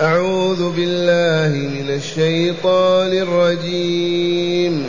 أعوذ 0.00 0.70
بالله 0.70 1.68
من 1.68 1.90
الشيطان 1.90 3.12
الرجيم. 3.12 4.86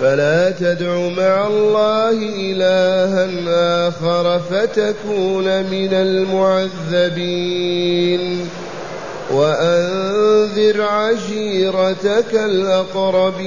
فلا 0.00 0.50
تدع 0.50 1.08
مع 1.08 1.46
الله 1.46 2.10
إلها 2.36 3.28
آخر 3.88 4.40
فتكون 4.50 5.62
من 5.62 5.88
المعذبين. 6.92 8.40
وأنذر 9.32 10.82
عشيرتك 10.82 12.34
الأقربين. 12.34 13.46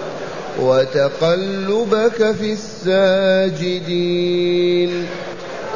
وتقلبك 0.61 2.31
في 2.31 2.53
الساجدين. 2.53 5.05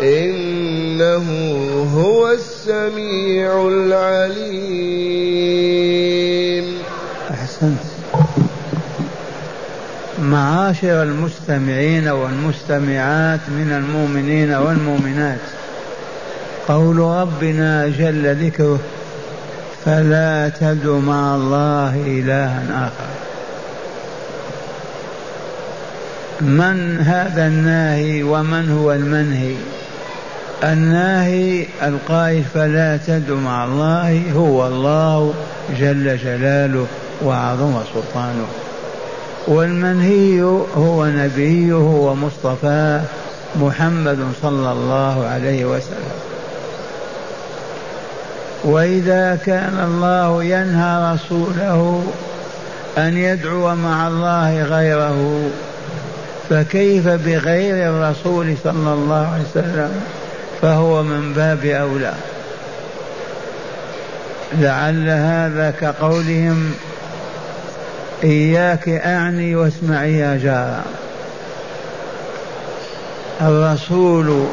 إنه 0.01 1.25
هو 1.95 2.31
السميع 2.31 3.67
العليم. 3.67 4.65
أحسنت. 7.31 7.79
معاشر 10.21 11.03
المستمعين 11.03 12.07
والمستمعات 12.07 13.39
من 13.49 13.71
المؤمنين 13.71 14.53
والمؤمنات 14.53 15.39
قول 16.67 16.97
ربنا 16.97 17.87
جل 17.87 18.45
ذكره 18.45 18.79
فلا 19.85 20.51
تدع 20.59 20.91
مع 20.91 21.35
الله 21.35 22.03
إلها 22.07 22.87
آخر. 22.87 23.14
من 26.41 26.99
هذا 26.99 27.47
الناهي 27.47 28.23
ومن 28.23 28.71
هو 28.71 28.91
المنهي؟ 28.91 29.55
الناهي 30.63 31.65
القائل 31.83 32.43
فلا 32.53 32.97
تدع 32.97 33.33
مع 33.33 33.65
الله 33.65 34.31
هو 34.35 34.67
الله 34.67 35.33
جل 35.79 36.17
جلاله 36.17 36.85
وعظم 37.23 37.73
سلطانه. 37.93 38.47
والمنهي 39.47 40.41
هو 40.77 41.05
نبيه 41.05 41.73
ومصطفاه 41.73 43.01
محمد 43.55 44.17
صلى 44.41 44.71
الله 44.71 45.27
عليه 45.27 45.65
وسلم. 45.65 46.15
وإذا 48.63 49.39
كان 49.45 49.79
الله 49.83 50.43
ينهى 50.43 51.13
رسوله 51.13 52.03
أن 52.97 53.17
يدعو 53.17 53.75
مع 53.75 54.07
الله 54.07 54.63
غيره 54.63 55.49
فكيف 56.49 57.07
بغير 57.07 57.89
الرسول 57.89 58.55
صلى 58.63 58.93
الله 58.93 59.27
عليه 59.33 59.43
وسلم 59.51 60.01
فهو 60.61 61.03
من 61.03 61.33
باب 61.33 61.65
أولى؟ 61.65 62.13
لعل 64.53 65.09
هذا 65.09 65.73
كقولهم 65.81 66.73
إياك 68.23 68.89
أعني 68.89 69.55
واسمعي 69.55 70.17
يا 70.17 70.37
جارة 70.43 70.83
الرسول 73.41 74.47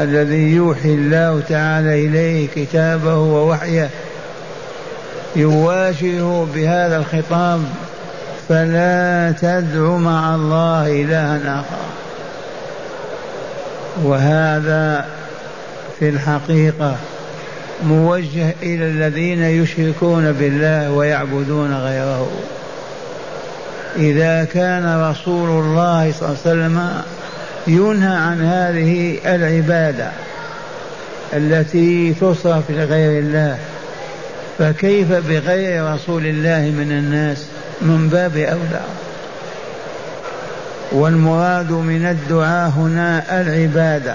الذي 0.00 0.54
يوحي 0.54 0.88
الله 0.88 1.42
تعالى 1.48 2.06
إليه 2.06 2.48
كتابه 2.54 3.16
ووحيه 3.16 3.90
يواجهه 5.36 6.48
بهذا 6.54 6.96
الخطاب 6.96 7.60
فلا 8.50 9.32
تدع 9.40 9.96
مع 9.96 10.34
الله 10.34 11.02
إلها 11.02 11.60
آخر. 11.60 11.86
وهذا 14.04 15.06
في 15.98 16.08
الحقيقة 16.08 16.96
موجه 17.84 18.54
إلى 18.62 18.84
الذين 18.84 19.42
يشركون 19.42 20.32
بالله 20.32 20.90
ويعبدون 20.90 21.74
غيره. 21.74 22.30
إذا 23.96 24.44
كان 24.44 25.10
رسول 25.10 25.48
الله 25.48 26.12
صلى 26.12 26.28
الله 26.28 26.38
عليه 26.46 26.50
وسلم 26.50 27.02
ينهى 27.66 28.16
عن 28.16 28.40
هذه 28.42 29.18
العبادة 29.26 30.10
التي 31.32 32.14
تصرف 32.14 32.70
لغير 32.70 33.20
الله 33.20 33.58
فكيف 34.58 35.12
بغير 35.12 35.94
رسول 35.94 36.26
الله 36.26 36.60
من 36.60 36.92
الناس؟ 36.92 37.46
من 37.82 38.08
باب 38.08 38.36
أولى. 38.36 38.80
والمراد 40.92 41.70
من 41.70 42.06
الدعاء 42.06 42.70
هنا 42.70 43.40
العبادة. 43.40 44.14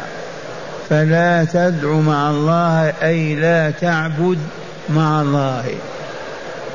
فلا 0.89 1.45
تدع 1.53 1.87
مع 1.87 2.29
الله 2.29 2.93
أي 3.03 3.35
لا 3.35 3.71
تعبد 3.71 4.37
مع 4.89 5.21
الله. 5.21 5.63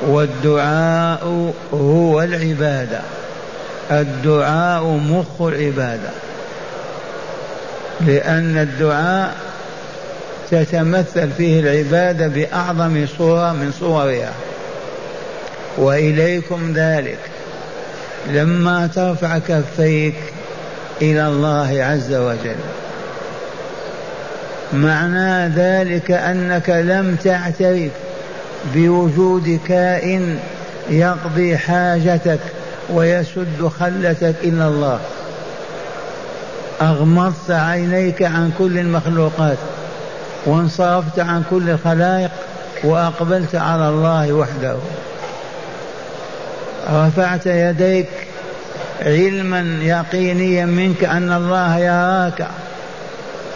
والدعاء 0.07 1.53
هو 1.73 2.21
العبادة. 2.21 2.99
الدعاء 3.91 4.83
مخ 4.83 5.41
العبادة. 5.41 6.09
لأن 8.01 8.57
الدعاء 8.57 9.35
تتمثل 10.51 11.29
فيه 11.37 11.59
العبادة 11.59 12.27
بأعظم 12.27 13.05
صورة 13.17 13.51
من 13.51 13.73
صورها. 13.79 14.31
وإليكم 15.81 16.73
ذلك 16.75 17.19
لما 18.29 18.87
ترفع 18.87 19.37
كفيك 19.37 20.15
إلى 21.01 21.27
الله 21.27 21.83
عز 21.83 22.13
وجل. 22.13 22.55
معنى 24.73 25.47
ذلك 25.47 26.11
أنك 26.11 26.69
لم 26.69 27.15
تعترف 27.23 27.91
بوجود 28.73 29.59
كائن 29.67 30.39
يقضي 30.89 31.57
حاجتك 31.57 32.39
ويسد 32.89 33.71
خلتك 33.79 34.35
إلا 34.43 34.67
الله. 34.67 34.99
أغمضت 36.81 37.51
عينيك 37.51 38.23
عن 38.23 38.51
كل 38.57 38.77
المخلوقات 38.77 39.57
وانصرفت 40.45 41.19
عن 41.19 41.43
كل 41.49 41.69
الخلائق 41.69 42.31
وأقبلت 42.83 43.55
على 43.55 43.89
الله 43.89 44.33
وحده. 44.33 44.75
رفعت 46.91 47.45
يديك 47.45 48.07
علما 49.01 49.79
يقينيا 49.81 50.65
منك 50.65 51.03
أن 51.03 51.31
الله 51.31 51.77
يراك 51.77 52.47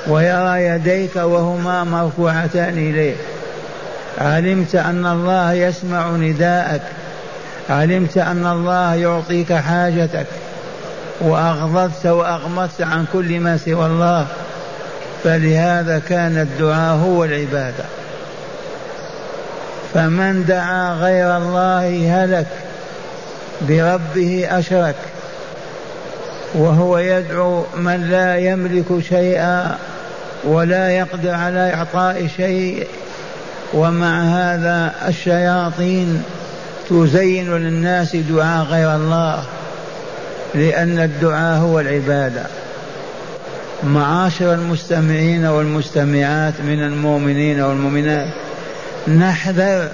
ويرى 0.07 0.65
يديك 0.65 1.15
وهما 1.15 1.83
مرفوعتان 1.83 2.77
إليه 2.77 3.15
علمت 4.17 4.75
أن 4.75 5.05
الله 5.05 5.53
يسمع 5.53 6.09
نداءك. 6.09 6.81
علمت 7.69 8.17
أن 8.17 8.47
الله 8.47 8.95
يعطيك 8.95 9.53
حاجتك. 9.53 10.25
وأغضبت 11.21 12.05
وأغمضت 12.05 12.81
عن 12.81 13.05
كل 13.13 13.39
ما 13.39 13.57
سوى 13.57 13.85
الله. 13.85 14.27
فلهذا 15.23 16.01
كان 16.09 16.37
الدعاء 16.37 16.95
هو 16.95 17.23
العبادة. 17.23 17.85
فمن 19.93 20.45
دعا 20.45 20.93
غير 20.93 21.37
الله 21.37 22.23
هلك. 22.23 22.47
بربه 23.61 24.47
أشرك 24.49 24.95
وهو 26.53 26.97
يدعو 26.97 27.63
من 27.77 28.09
لا 28.09 28.37
يملك 28.37 28.85
شيئا 29.09 29.77
ولا 30.43 30.89
يقدر 30.89 31.31
على 31.31 31.73
إعطاء 31.73 32.27
شيء 32.37 32.87
ومع 33.73 34.21
هذا 34.23 34.93
الشياطين 35.07 36.23
تزين 36.89 37.57
للناس 37.57 38.15
دعاء 38.15 38.65
غير 38.65 38.95
الله 38.95 39.43
لأن 40.55 40.99
الدعاء 40.99 41.57
هو 41.59 41.79
العبادة. 41.79 42.43
معاشر 43.83 44.53
المستمعين 44.53 45.45
والمستمعات 45.45 46.53
من 46.67 46.83
المؤمنين 46.83 47.61
والمؤمنات 47.61 48.27
نحذر 49.07 49.89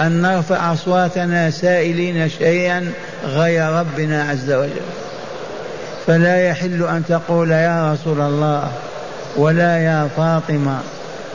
أن 0.00 0.22
نرفع 0.22 0.72
أصواتنا 0.72 1.50
سائلين 1.50 2.28
شيئا 2.28 2.92
غير 3.24 3.68
ربنا 3.68 4.22
عز 4.22 4.50
وجل. 4.50 4.86
فلا 6.06 6.48
يحل 6.48 6.82
أن 6.82 7.02
تقول 7.08 7.50
يا 7.50 7.92
رسول 7.92 8.20
الله 8.20 8.72
ولا 9.36 9.78
يا 9.78 10.08
فاطمة 10.16 10.78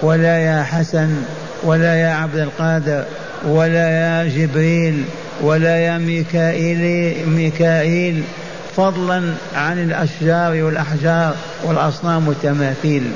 ولا 0.01 0.37
يا 0.37 0.63
حسن 0.63 1.15
ولا 1.63 1.95
يا 1.95 2.13
عبد 2.13 2.37
القادر 2.37 3.03
ولا 3.47 3.89
يا 3.89 4.27
جبريل 4.27 5.03
ولا 5.41 5.77
يا 5.77 5.97
ميكائيل 5.97 7.15
ميكائيل. 7.29 8.23
فضلا 8.77 9.33
عن 9.55 9.79
الأشجار 9.83 10.63
والأحجار 10.63 11.35
والأصنام 11.63 12.27
والتماثيل. 12.27 13.11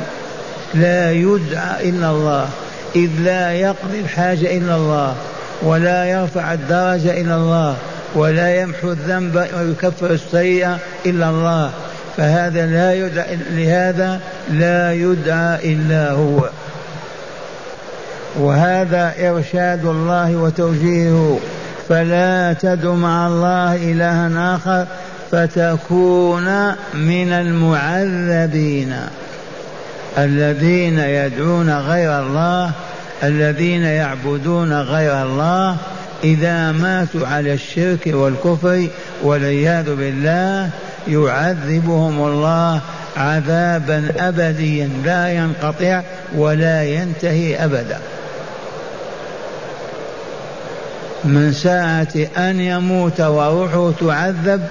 لا 0.74 1.12
يدعى 1.12 1.90
إلا 1.90 2.10
الله. 2.12 2.50
إذ 2.96 3.10
لا 3.20 3.52
يقضي 3.52 4.00
الحاجة 4.00 4.58
إلا 4.58 4.76
الله. 4.76 5.16
ولا 5.62 6.06
يرفع 6.06 6.54
الدرجة 6.54 7.22
إلا 7.22 7.36
الله 7.36 7.76
ولا 8.16 8.62
يمحو 8.62 8.92
الذنب 8.92 9.48
ويكفر 9.58 10.12
السيئة 10.12 10.78
إلا 11.06 11.30
الله. 11.30 11.72
فهذا 12.18 12.66
لا 12.66 12.94
يدعى 12.94 13.38
لهذا 13.52 14.20
لا 14.52 14.94
يدعى 14.94 15.74
إلا 15.74 16.12
هو. 16.12 16.50
وهذا 18.40 19.14
إرشاد 19.20 19.86
الله 19.86 20.36
وتوجيهه. 20.36 21.40
فلا 21.90 22.54
تدع 22.54 22.92
مع 22.92 23.28
الله 23.28 23.76
إلها 23.76 24.56
آخر 24.56 24.86
فتكون 25.32 26.70
من 26.94 27.32
المعذبين. 27.32 28.96
الذين 30.18 31.00
يدعون 31.00 31.78
غير 31.78 32.20
الله 32.20 32.72
الذين 33.24 33.84
يعبدون 33.84 34.82
غير 34.82 35.24
الله 35.24 35.78
إذا 36.24 36.72
ماتوا 36.72 37.28
على 37.28 37.54
الشرك 37.54 38.08
والكفر 38.08 38.88
والعياذ 39.24 39.96
بالله 39.96 40.70
يعذبهم 41.08 42.28
الله 42.28 42.82
عذابا 43.18 44.12
أبديا 44.18 44.90
لا 45.06 45.34
ينقطع 45.34 46.02
ولا 46.36 46.84
ينتهي 46.84 47.66
أبدا. 47.66 48.00
من 51.24 51.54
ساعة 51.54 52.28
أن 52.38 52.60
يموت 52.60 53.22
وروحه 53.22 53.92
تعذب 53.92 54.62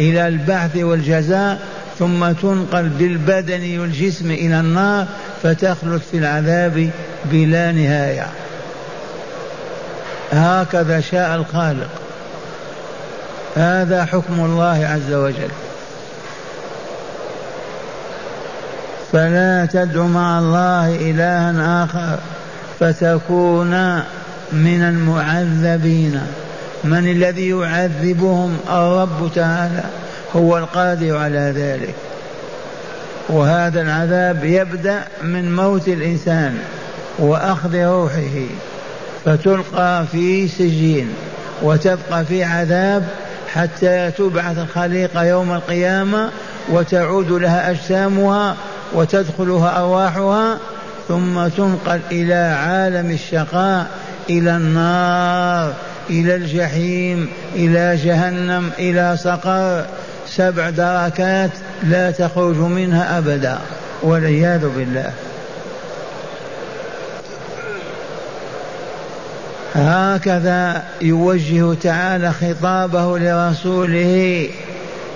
إلى 0.00 0.28
البعث 0.28 0.76
والجزاء 0.76 1.58
ثم 1.98 2.32
تنقل 2.32 2.88
بالبدن 2.88 3.78
والجسم 3.78 4.30
إلى 4.30 4.60
النار 4.60 5.06
فتخلد 5.42 6.00
في 6.10 6.18
العذاب 6.18 6.90
بلا 7.24 7.72
نهاية. 7.72 8.26
هكذا 10.32 11.00
شاء 11.00 11.36
الخالق. 11.36 11.88
هذا 13.56 14.04
حكم 14.04 14.40
الله 14.40 14.86
عز 14.86 15.12
وجل. 15.12 15.50
فلا 19.12 19.66
تدع 19.72 20.02
مع 20.02 20.38
الله 20.38 21.10
إلها 21.10 21.84
آخر 21.84 22.18
فتكون 22.80 24.02
من 24.52 24.82
المعذبين. 24.82 26.20
من 26.84 27.10
الذي 27.10 27.48
يعذبهم؟ 27.48 28.58
الرب 28.70 29.30
تعالى. 29.34 29.84
هو 30.36 30.58
القادر 30.58 31.16
على 31.16 31.52
ذلك. 31.56 31.94
وهذا 33.30 33.82
العذاب 33.82 34.44
يبدأ 34.44 35.04
من 35.22 35.56
موت 35.56 35.88
الإنسان 35.88 36.58
وأخذ 37.18 37.76
روحه 37.76 38.46
فتلقى 39.24 40.04
في 40.12 40.48
سجين 40.48 41.08
وتبقى 41.62 42.24
في 42.24 42.44
عذاب 42.44 43.08
حتى 43.54 44.10
تبعث 44.10 44.58
الخليقة 44.58 45.24
يوم 45.24 45.52
القيامة 45.52 46.28
وتعود 46.68 47.30
لها 47.30 47.70
أجسامها 47.70 48.56
وتدخلها 48.94 49.78
أرواحها 49.78 50.58
ثم 51.08 51.48
تنقل 51.48 52.00
إلى 52.10 52.34
عالم 52.34 53.10
الشقاء 53.10 53.86
إلى 54.30 54.56
النار 54.56 55.74
إلى 56.10 56.34
الجحيم 56.36 57.28
إلى 57.54 57.96
جهنم 58.04 58.70
إلى 58.78 59.16
سقر 59.16 59.84
سبع 60.36 60.70
دركات 60.70 61.50
لا 61.82 62.10
تخرج 62.10 62.56
منها 62.56 63.18
أبدا 63.18 63.58
والعياذ 64.02 64.68
بالله. 64.68 65.12
هكذا 69.74 70.82
يوجه 71.02 71.74
تعالى 71.74 72.32
خطابه 72.32 73.18
لرسوله 73.18 74.48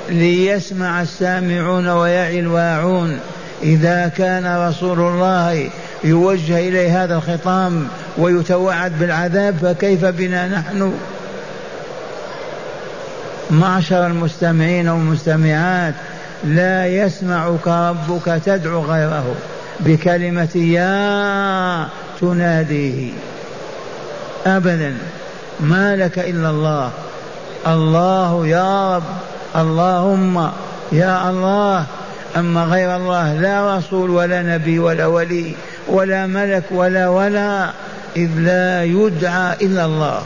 ليسمع 0.09 1.03
السامعون 1.03 1.89
ويعي 1.89 2.41
الواعون. 2.41 3.19
إذا 3.63 4.13
كان 4.17 4.69
رسول 4.69 5.01
الله 5.01 5.71
يوجه 6.05 6.59
إليه 6.59 7.05
هذا 7.05 7.15
الخطاب 7.15 7.83
ويتوعد 8.19 8.99
بالعذاب 8.99 9.55
فكيف 9.63 10.05
بنا 10.05 10.49
نحن؟ 10.49 10.93
معشر 13.51 14.07
المستمعين 14.07 14.89
والمستمعات 14.89 15.95
لا 16.45 16.87
يسمعك 16.87 17.67
ربك 17.67 18.41
تدعو 18.45 18.83
غيره 18.83 19.35
بكلمة 19.81 20.57
يا 20.57 21.89
تناديه. 22.21 23.13
أبدا 24.47 24.95
ما 25.61 25.97
لك 25.97 26.19
إلا 26.19 26.51
الله. 26.51 26.91
الله 27.67 28.47
يا 28.47 28.97
رب 28.97 29.03
اللهم 29.57 30.51
يا 30.93 31.31
الله. 31.31 31.87
أما 32.37 32.65
غير 32.65 32.97
الله 32.97 33.35
لا 33.35 33.77
رسول 33.79 34.11
ولا 34.11 34.43
نبي 34.43 34.79
ولا 34.79 35.07
ولي 35.07 35.55
ولا 35.89 36.27
ملك 36.27 36.65
ولا 36.71 37.09
ولا 37.09 37.71
إذ 38.17 38.31
لا 38.37 38.85
يدعى 38.85 39.57
إلا 39.63 39.85
الله. 39.85 40.23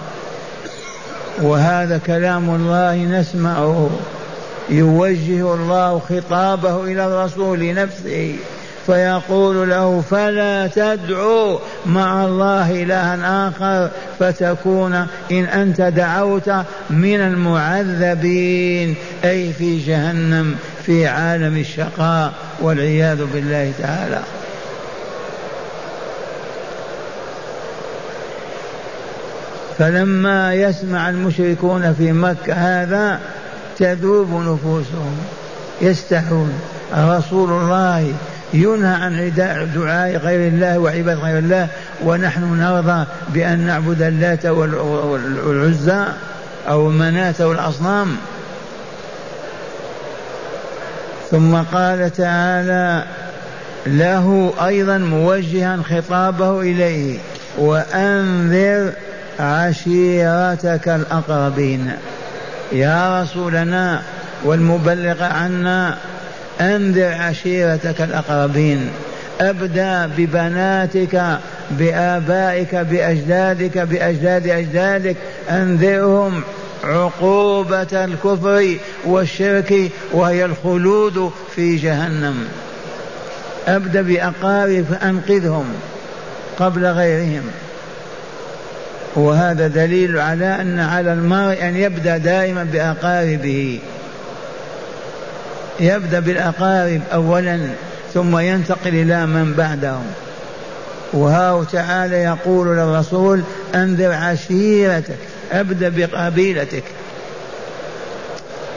وهذا 1.43 1.99
كلام 1.99 2.51
الله 2.51 2.97
نسمعه. 2.97 3.91
يوجه 4.71 5.55
الله 5.55 5.99
خطابه 5.99 6.85
إلى 6.85 7.07
الرسول 7.07 7.75
نفسه 7.75 8.35
فيقول 8.87 9.71
له 9.71 10.01
فلا 10.11 10.67
تدعو 10.67 11.59
مع 11.87 12.25
الله 12.25 12.83
إلها 12.83 13.49
آخر 13.49 13.91
فتكون 14.19 14.95
إن 15.33 15.45
أنت 15.45 15.81
دعوت 15.81 16.51
من 16.91 17.21
المعذبين 17.21 18.95
أي 19.25 19.53
في 19.53 19.79
جهنم 19.79 20.55
في 20.87 21.07
عالم 21.07 21.57
الشقاء 21.57 22.33
والعياذ 22.61 23.25
بالله 23.25 23.73
تعالى. 23.79 24.21
فلما 29.79 30.55
يسمع 30.55 31.09
المشركون 31.11 31.95
في 31.95 32.13
مكة 32.13 32.53
هذا 32.53 33.21
تذوب 33.79 34.31
نفوسهم. 34.31 35.17
يستحون. 35.81 36.53
رسول 36.97 37.51
الله 37.51 38.13
ينهى 38.53 38.95
عن 38.95 39.33
دعاء 39.75 40.17
غير 40.17 40.49
الله 40.49 40.79
وعباد 40.79 41.19
غير 41.19 41.39
الله 41.39 41.69
ونحن 42.05 42.61
نرضى 42.61 43.07
بأن 43.29 43.59
نعبد 43.59 44.03
اللات 44.03 44.47
والعزى 44.47 46.05
أو 46.69 46.89
مناة 46.89 47.35
والأصنام. 47.41 48.17
ثم 51.31 51.57
قال 51.57 52.13
تعالى 52.13 53.05
له 53.87 54.53
أيضا 54.67 54.99
موجها 54.99 55.79
خطابه 55.83 56.61
إليه 56.61 57.19
وأنذر 57.59 58.93
عشيرتك 59.41 60.89
الأقربين. 60.89 61.93
يا 62.73 63.23
رسولنا 63.23 64.03
والمبلغ 64.45 65.23
عنا 65.23 65.97
أنذر 66.61 67.13
عشيرتك 67.13 68.01
الأقربين. 68.01 68.91
أبدأ 69.41 70.11
ببناتك 70.19 71.39
بآبائك 71.71 72.75
بأجدادك 72.75 73.79
بأجداد 73.79 74.47
أجدادك. 74.47 75.17
أنذرهم 75.51 76.43
عقوبة 76.85 78.05
الكفر 78.05 78.77
والشرك 79.05 79.91
وهي 80.13 80.45
الخلود 80.45 81.33
في 81.57 81.77
جهنم. 81.77 82.49
أبدأ 83.69 84.03
بأقارب 84.03 84.85
فأنقذهم 84.91 85.65
قبل 86.59 86.87
غيرهم. 86.87 87.43
وهذا 89.19 89.67
دليل 89.67 90.19
على 90.19 90.61
أن 90.61 90.81
على 90.81 91.13
المرء 91.13 91.63
أن 91.63 91.77
يبدأ 91.77 92.17
دائما 92.17 92.65
بأقاربه. 92.65 93.81
يبدأ 95.81 96.21
بالأقارب 96.21 97.01
أولا 97.13 97.61
ثم 98.15 98.39
ينتقل 98.39 98.89
إلى 98.89 99.27
من 99.27 99.55
بعدهم. 99.59 100.07
وها 101.13 101.65
تعالى 101.65 102.17
يقول 102.17 102.77
للرسول 102.77 103.43
أنذر 103.75 104.13
عشيرتك 104.13 105.17
أبدأ 105.53 105.89
بقبيلتك. 105.89 106.85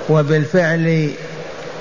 وبالفعل 0.10 1.10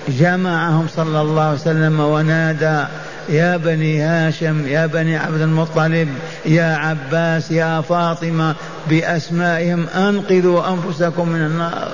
جمعهم 0.09 0.87
صلى 0.97 1.21
الله 1.21 1.43
عليه 1.43 1.55
وسلم 1.55 2.01
ونادى 2.01 2.85
يا 3.31 3.57
بني 3.57 4.03
هاشم 4.03 4.67
يا 4.67 4.87
بني 4.87 5.17
عبد 5.17 5.41
المطلب 5.41 6.09
يا 6.47 6.77
عباس 6.77 7.51
يا 7.51 7.81
فاطمة 7.81 8.55
بأسمائهم 8.91 9.87
أنقذوا 9.95 10.69
أنفسكم 10.69 11.29
من 11.29 11.41
النار. 11.41 11.93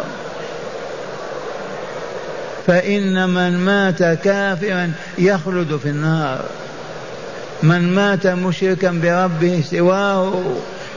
فإن 2.66 3.28
من 3.28 3.59
مات 3.59 4.02
كافرا 4.02 4.93
يخلد 5.19 5.76
في 5.76 5.88
النار. 5.88 6.45
من 7.62 7.95
مات 7.95 8.26
مشركا 8.26 8.90
بربه 8.90 9.62
سواه 9.71 10.33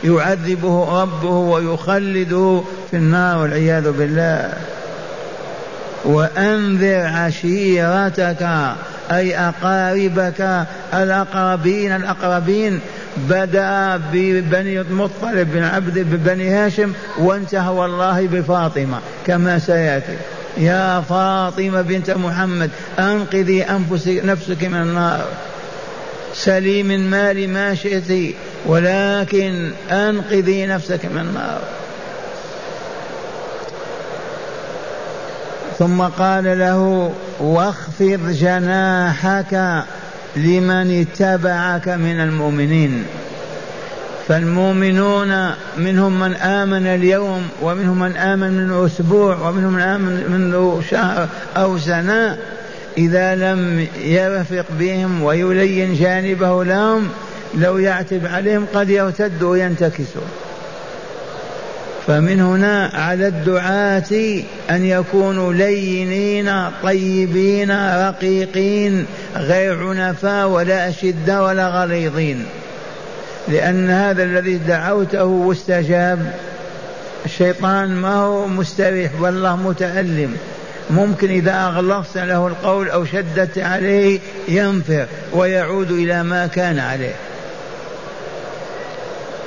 يعذبه 0.03 1.01
ربه 1.01 1.29
ويخلده 1.29 2.61
في 2.91 2.97
النار 2.97 3.37
والعياذ 3.37 3.91
بالله. 3.91 4.53
وأنذر 6.05 7.05
عشيرتك 7.05 8.49
أي 9.11 9.37
أقاربك 9.37 10.65
الأقربين 10.93 11.95
الأقربين 11.95 12.79
بدأ 13.17 14.01
ببني 14.13 14.81
المطلب 14.81 15.51
بن 15.51 15.63
عبد 15.63 15.99
ببني 15.99 16.49
هاشم 16.49 16.93
وانتهى 17.17 17.69
والله 17.69 18.27
بفاطمة 18.27 18.99
كما 19.27 19.59
سيأتي. 19.59 20.17
يا 20.57 21.01
فاطمة 21.01 21.81
بنت 21.81 22.11
محمد 22.11 22.69
أنقذي 22.99 23.63
أنفسك 23.63 24.21
نفسك 24.25 24.63
من 24.63 24.81
النار. 24.81 25.25
سليم 26.33 26.91
المال 26.91 27.49
ما 27.49 27.75
شئت 27.75 28.35
ولكن 28.65 29.71
أنقذي 29.91 30.65
نفسك 30.65 31.05
من 31.05 31.21
النار. 31.21 31.61
ثم 35.79 36.01
قال 36.01 36.59
له 36.59 37.11
واخفض 37.39 38.29
جناحك 38.29 39.83
لمن 40.35 41.01
اتبعك 41.01 41.87
من 41.87 42.19
المؤمنين. 42.19 43.05
فالمؤمنون 44.27 45.51
منهم 45.77 46.19
من 46.19 46.33
آمن 46.33 46.87
اليوم 46.87 47.47
ومنهم 47.61 47.99
من 47.99 48.17
آمن 48.17 48.53
من 48.53 48.85
أسبوع 48.85 49.35
ومنهم 49.49 49.73
من 49.73 49.81
آمن 49.81 50.23
منذ 50.29 50.81
شهر 50.91 51.27
أو 51.57 51.77
سنة 51.77 52.37
إذا 52.97 53.35
لم 53.35 53.87
يرفق 54.03 54.65
بهم 54.79 55.23
ويلين 55.23 55.93
جانبه 55.93 56.63
لهم 56.63 57.09
لو 57.57 57.77
يعتب 57.77 58.25
عليهم 58.25 58.65
قد 58.73 58.89
يرتدوا 58.89 59.51
وينتكسوا. 59.51 60.48
فمن 62.09 62.41
هنا 62.41 62.91
على 62.93 63.27
الدعاة 63.27 64.41
أن 64.69 64.85
يكونوا 64.85 65.53
لينين 65.53 66.51
طيبين 66.83 67.71
رقيقين 68.07 69.05
غير 69.35 69.87
عنفاء 69.87 70.47
ولا 70.47 70.89
أشدة 70.89 71.43
ولا 71.43 71.67
غليظين. 71.67 72.45
لأن 73.47 73.89
هذا 73.89 74.23
الذي 74.23 74.57
دعوته 74.57 75.23
واستجاب 75.23 76.33
الشيطان 77.25 77.89
ما 77.89 78.15
هو 78.15 78.47
مستريح 78.47 79.11
والله 79.21 79.55
متألم. 79.55 80.37
ممكن 80.89 81.29
إذا 81.29 81.53
أغلظت 81.53 82.17
له 82.17 82.47
القول 82.47 82.89
أو 82.89 83.05
شددت 83.05 83.57
عليه 83.57 84.19
ينفر 84.47 85.05
ويعود 85.33 85.91
إلى 85.91 86.23
ما 86.23 86.47
كان 86.47 86.79
عليه. 86.79 87.15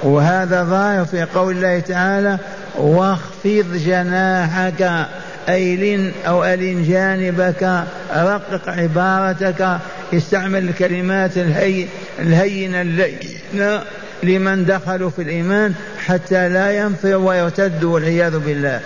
وهذا 0.03 0.65
ظاهر 0.65 1.05
في 1.05 1.23
قول 1.23 1.57
الله 1.57 1.79
تعالى 1.81 2.39
واخفض 2.79 3.77
جناحك 3.87 5.07
أي 5.49 5.77
لن 5.77 6.13
أو 6.27 6.45
ألن 6.45 6.83
جانبك 6.83 7.85
رقق 8.15 8.69
عبارتك 8.69 9.79
استعمل 10.15 10.69
الكلمات 10.69 11.39
الهي 11.39 11.87
الهينة 12.19 12.81
اللينة 12.81 13.83
لمن 14.23 14.65
دخلوا 14.65 15.11
في 15.11 15.23
الإيمان 15.23 15.75
حتى 16.07 16.49
لا 16.49 16.79
ينفر 16.79 17.17
ويرتد 17.17 17.85
والعياذ 17.85 18.39
بالله. 18.39 18.81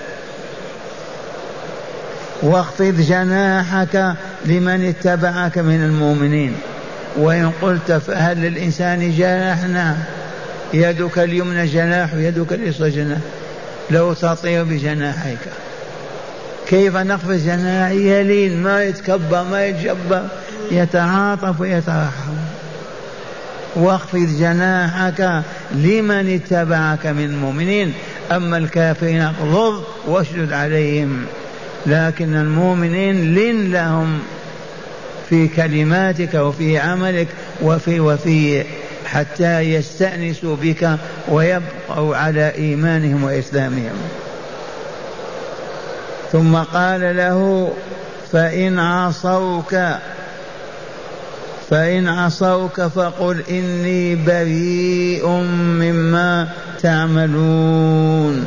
واخفض 2.42 3.00
جناحك 3.00 4.14
لمن 4.46 4.84
اتبعك 4.88 5.58
من 5.58 5.84
المؤمنين. 5.84 6.56
وإن 7.16 7.50
قلت 7.62 7.92
فهل 7.92 8.36
للإنسان 8.36 9.12
جناح؟ 9.18 9.64
نعم. 9.64 9.96
يدك 10.74 11.18
اليمنى 11.18 11.66
جناح 11.66 12.14
ويدك 12.14 12.52
اليسرى 12.52 12.90
جناح. 12.90 13.18
لو 13.90 14.12
تطير 14.12 14.64
بجناحيك. 14.64 15.38
كيف 16.68 16.96
نخفض 16.96 17.32
جناحي؟ 17.32 18.20
يلين 18.20 18.62
ما 18.62 18.84
يتكبر 18.84 19.44
ما 19.44 19.66
يتجبر. 19.66 20.22
يتعاطف 20.70 21.60
ويترحم. 21.60 22.36
واخفض 23.76 24.28
جناحك 24.38 25.42
لمن 25.74 26.34
اتبعك 26.34 27.06
من 27.06 27.24
المؤمنين 27.24 27.92
أما 28.32 28.56
الكافرين 28.56 29.20
اغضض 29.20 29.84
واشدد 30.06 30.52
عليهم. 30.52 31.26
لكن 31.86 32.36
المؤمنين 32.36 33.34
لن 33.34 33.72
لهم 33.72 34.18
في 35.28 35.48
كلماتك 35.48 36.34
وفي 36.34 36.78
عملك 36.78 37.28
وفي 37.62 38.00
وفي 38.00 38.64
حتى 39.06 39.60
يستأنسوا 39.60 40.56
بك 40.56 40.90
ويبقوا 41.28 42.16
على 42.16 42.54
إيمانهم 42.54 43.24
وإسلامهم. 43.24 43.96
ثم 46.32 46.56
قال 46.56 47.16
له 47.16 47.72
فإن 48.32 48.78
عصوك 48.78 49.76
فإن 51.70 52.08
عصوك 52.08 52.80
فقل 52.80 53.42
إني 53.50 54.14
بريء 54.14 55.28
مما 55.28 56.48
تعملون. 56.82 58.46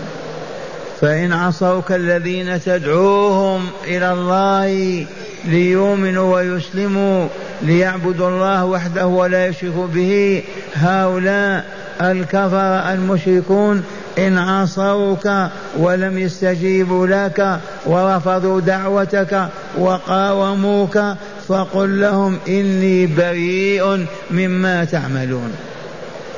فإن 1.01 1.34
عصوك 1.34 1.92
الذين 1.92 2.62
تدعوهم 2.62 3.68
إلى 3.88 4.12
الله 4.13 5.06
ليؤمنوا 5.46 6.36
ويسلموا 6.36 7.27
ليعبدوا 7.62 8.29
الله 8.29 8.65
وحده 8.65 9.08
ولا 9.08 9.48
يشركوا 9.48 9.88
به. 9.88 10.43
هؤلاء 10.74 11.65
الكفر 12.01 12.93
المشركون 12.93 13.84
إن 14.17 14.38
عصوك 14.38 15.29
ولم 15.77 16.17
يستجيبوا 16.17 17.08
لك 17.08 17.60
ورفضوا 17.86 18.62
دعوتك 18.62 19.50
وقاوموك 19.77 21.00
فقل 21.48 22.01
لهم 22.01 22.38
إني 22.48 23.05
بريء 23.05 24.05
مما 24.31 24.86
تعملون. 24.86 25.51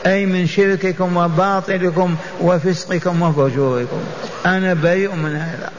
أي 0.05 0.25
من 0.25 0.47
شرككم 0.47 1.17
وباطلكم 1.17 2.15
وفسقكم 2.41 3.21
وفجوركم. 3.21 3.99
أنا 4.45 4.73
بريء 4.73 5.15
من 5.15 5.35
هذا. 5.35 5.69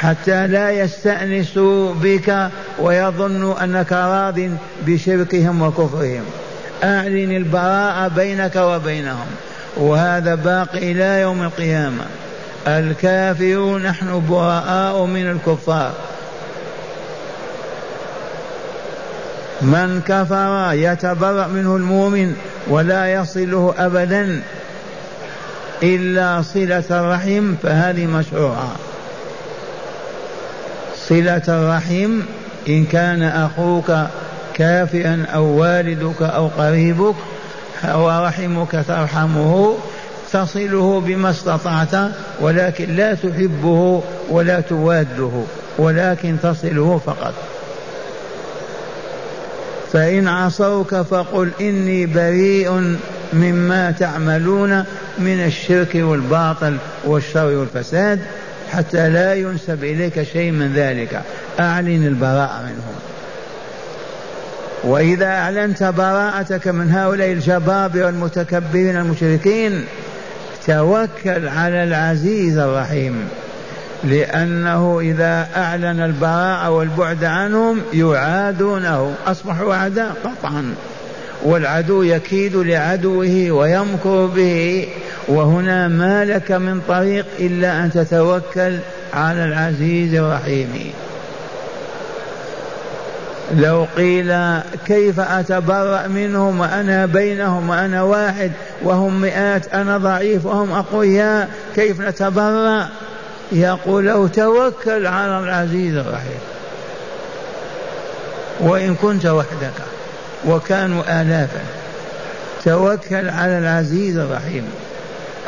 حتى 0.00 0.46
لا 0.46 0.70
يستأنسوا 0.70 1.94
بك 1.94 2.48
ويظنوا 2.78 3.64
أنك 3.64 3.92
راض 3.92 4.40
بشركهم 4.86 5.62
وكفرهم. 5.62 6.24
أعلن 6.84 7.36
البراءة 7.36 8.08
بينك 8.08 8.56
وبينهم 8.56 9.26
وهذا 9.76 10.34
باقي 10.34 10.92
إلى 10.92 11.20
يوم 11.20 11.42
القيامة. 11.42 12.04
الكافرون 12.66 13.82
نحن 13.82 14.26
براء 14.30 15.04
من 15.04 15.30
الكفار. 15.30 15.92
من 19.62 20.00
كفر 20.08 20.70
يتبرأ 20.72 21.46
منه 21.46 21.76
المؤمن 21.76 22.36
ولا 22.68 23.12
يصله 23.12 23.74
أبدا 23.78 24.42
إلا 25.82 26.42
صلة 26.42 26.84
الرحم 26.90 27.54
فهذه 27.62 28.06
مشروعة. 28.06 28.85
صلة 31.08 31.42
الرحم 31.48 32.20
إن 32.68 32.84
كان 32.84 33.22
أخوك 33.22 33.92
كافئا 34.54 35.26
أو 35.34 35.44
والدك 35.44 36.22
أو 36.22 36.48
قريبك 36.48 37.14
ورحمك 37.94 38.84
ترحمه 38.88 39.76
تصله 40.32 41.00
بما 41.00 41.30
استطعت 41.30 42.10
ولكن 42.40 42.96
لا 42.96 43.14
تحبه 43.14 44.02
ولا 44.28 44.60
تواده 44.60 45.30
ولكن 45.78 46.36
تصله 46.42 47.00
فقط. 47.06 47.34
فإن 49.92 50.28
عصوك 50.28 50.94
فقل 50.94 51.50
إني 51.60 52.06
بريء 52.06 52.96
مما 53.32 53.90
تعملون 53.90 54.84
من 55.18 55.44
الشرك 55.44 55.94
والباطل 55.94 56.76
والشر 57.04 57.46
والفساد. 57.46 58.20
حتى 58.72 59.08
لا 59.08 59.34
ينسب 59.34 59.84
إليك 59.84 60.22
شيء 60.22 60.50
من 60.50 60.72
ذلك. 60.72 61.22
أعلن 61.60 62.06
البراءة 62.06 62.62
منهم. 62.62 62.94
وإذا 64.84 65.26
أعلنت 65.26 65.82
براءتك 65.82 66.68
من 66.68 66.90
هؤلاء 66.90 67.32
الجبابرة 67.32 68.08
المتكبرين 68.08 68.96
المشركين 68.96 69.84
توكل 70.66 71.48
على 71.48 71.84
العزيز 71.84 72.58
الرحيم. 72.58 73.28
لأنه 74.04 75.00
إذا 75.00 75.48
أعلن 75.56 76.00
البراءة 76.00 76.70
والبعد 76.70 77.24
عنهم 77.24 77.82
يعادونه. 77.92 79.14
أصبحوا 79.26 79.74
أعداء 79.74 80.16
قطعا. 80.24 80.74
والعدو 81.44 82.02
يكيد 82.02 82.56
لعدوه 82.56 83.50
ويمكر 83.50 84.26
به. 84.26 84.88
وهنا 85.28 85.88
ما 85.88 86.24
لك 86.24 86.52
من 86.52 86.80
طريق 86.88 87.26
إلا 87.38 87.84
أن 87.84 87.90
تتوكل 87.90 88.78
على 89.14 89.44
العزيز 89.44 90.14
الرحيم. 90.14 90.92
لو 93.54 93.86
قيل 93.96 94.58
كيف 94.86 95.20
أتبرأ 95.20 96.06
منهم 96.06 96.60
وأنا 96.60 97.06
بينهم 97.06 97.68
وأنا 97.70 98.02
واحد 98.02 98.52
وهم 98.82 99.20
مئات 99.20 99.74
أنا 99.74 99.98
ضعيف 99.98 100.46
وهم 100.46 100.72
أقوياء 100.72 101.48
كيف 101.74 102.00
نتبرأ؟ 102.00 102.88
يقول 103.52 104.04
لو 104.04 104.26
توكل 104.26 105.06
على 105.06 105.38
العزيز 105.38 105.96
الرحيم. 105.96 106.40
وإن 108.60 108.94
كنت 108.94 109.26
وحدك 109.26 109.82
وكانوا 110.46 111.22
آلافا 111.22 111.60
توكل 112.64 113.28
على 113.28 113.58
العزيز 113.58 114.16
الرحيم. 114.16 114.64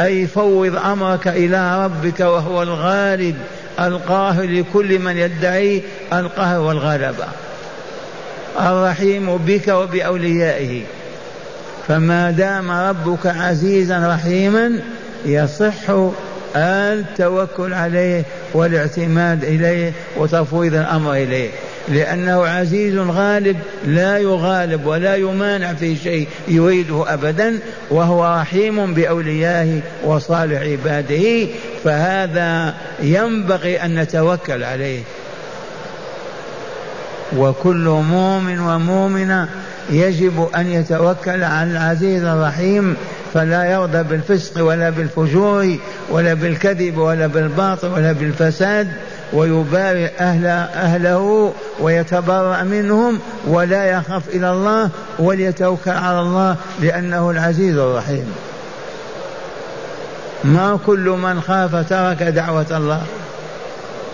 أي 0.01 0.27
فوض 0.27 0.77
أمرك 0.77 1.29
إلى 1.29 1.85
ربك 1.85 2.21
وهو 2.21 2.63
الغالب 2.63 3.37
القاهر 3.81 4.45
لكل 4.45 4.99
من 4.99 5.17
يدعي 5.17 5.83
القهر 6.13 6.61
والغلبة 6.61 7.27
الرحيم 8.61 9.37
بك 9.37 9.69
وبأوليائه. 9.69 10.83
فما 11.89 12.31
دام 12.31 12.71
ربك 12.71 13.27
عزيزا 13.27 14.15
رحيما 14.15 14.81
يصح 15.25 16.09
التوكل 16.57 17.75
عليه 17.75 18.25
والاعتماد 18.55 19.45
إليه 19.45 19.93
وتفويض 20.17 20.75
الأمر 20.75 21.13
إليه. 21.13 21.51
لأنه 21.91 22.47
عزيز 22.47 22.97
غالب 22.97 23.57
لا 23.87 24.19
يغالب 24.19 24.87
ولا 24.87 25.15
يمانع 25.15 25.75
في 25.75 25.97
شيء 25.97 26.29
يريده 26.49 27.15
أبدا 27.15 27.59
وهو 27.91 28.41
رحيم 28.41 28.95
بأوليائه 28.95 29.81
وصالح 30.05 30.61
عباده. 30.61 31.47
فهذا 31.85 32.75
ينبغي 33.03 33.77
أن 33.85 33.95
نتوكل 33.95 34.65
عليه. 34.65 35.03
وكل 37.37 38.03
مؤمن 38.11 38.61
ومؤمنة 38.61 39.49
يجب 39.91 40.49
أن 40.57 40.67
يتوكل 40.67 41.45
على 41.45 41.71
العزيز 41.71 42.25
الرحيم 42.25 42.97
فلا 43.35 43.65
يرضى 43.65 44.03
بالفسق 44.03 44.65
ولا 44.65 44.91
بالفجور 44.91 45.77
ولا 46.11 46.35
بالكذب 46.35 46.99
ولا 46.99 47.27
بالباطل 47.27 47.89
ولا 47.89 48.13
بالفساد. 48.13 48.89
ويبارئ 49.33 50.11
أهل 50.21 50.47
أهله 50.75 51.53
ويتبرأ 51.81 52.63
منهم 52.63 53.19
ولا 53.47 53.85
يخاف 53.85 54.29
إلى 54.29 54.51
الله 54.51 54.91
وليتوكل 55.19 55.91
على 55.91 56.21
الله 56.21 56.57
لأنه 56.81 57.31
العزيز 57.31 57.77
الرحيم. 57.77 58.33
ما 60.45 60.79
كل 60.87 61.09
من 61.09 61.41
خاف 61.41 61.89
ترك 61.89 62.23
دعوة 62.23 62.67
الله. 62.71 63.03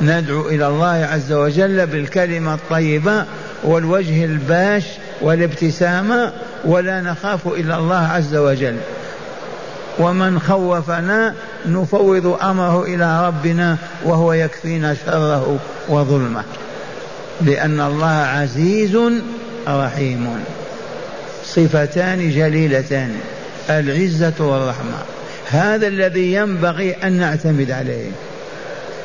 ندعو 0.00 0.49
إلى 0.49 0.66
الله 0.66 1.09
عز 1.12 1.33
وجل 1.33 1.87
بالكلمة 1.87 2.54
الطيبة 2.54 3.25
والوجه 3.64 4.25
الباش 4.25 4.85
والابتسامة 5.21 6.33
ولا 6.64 7.00
نخاف 7.00 7.47
إلا 7.47 7.78
الله 7.78 8.09
عز 8.09 8.37
وجل. 8.37 8.76
ومن 9.99 10.41
خوفنا 10.41 11.35
نفوض 11.67 12.27
أمره 12.43 12.83
إلى 12.83 13.27
ربنا 13.27 13.77
وهو 14.05 14.33
يكفينا 14.33 14.97
شره 15.07 15.59
وظلمه. 15.89 16.43
لأن 17.41 17.81
الله 17.81 18.07
عزيز 18.07 18.99
رحيم. 19.69 20.45
صفتان 21.45 22.31
جليلتان 22.31 23.17
العزة 23.71 24.35
والرحمة. 24.39 24.99
هذا 25.51 25.87
الذي 25.87 26.35
ينبغي 26.35 26.92
أن 26.92 27.12
نعتمد 27.12 27.71
عليه. 27.71 28.11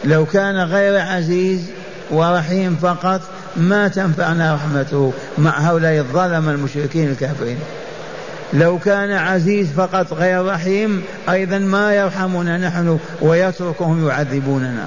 لو 0.03 0.25
كان 0.25 0.55
غير 0.55 0.99
عزيز 0.99 1.61
ورحيم 2.11 2.75
فقط 2.81 3.21
ما 3.57 3.87
تنفعنا 3.87 4.55
رحمته 4.55 5.13
مع 5.37 5.59
هؤلاء 5.59 5.97
الظلم 5.97 6.49
المشركين 6.49 7.09
الكافرين. 7.09 7.57
لو 8.53 8.79
كان 8.79 9.11
عزيز 9.11 9.67
فقط 9.71 10.13
غير 10.13 10.45
رحيم 10.45 11.03
أيضا 11.29 11.57
ما 11.57 11.95
يرحمنا 11.95 12.57
نحن 12.57 12.99
ويتركهم 13.21 14.07
يعذبوننا. 14.07 14.85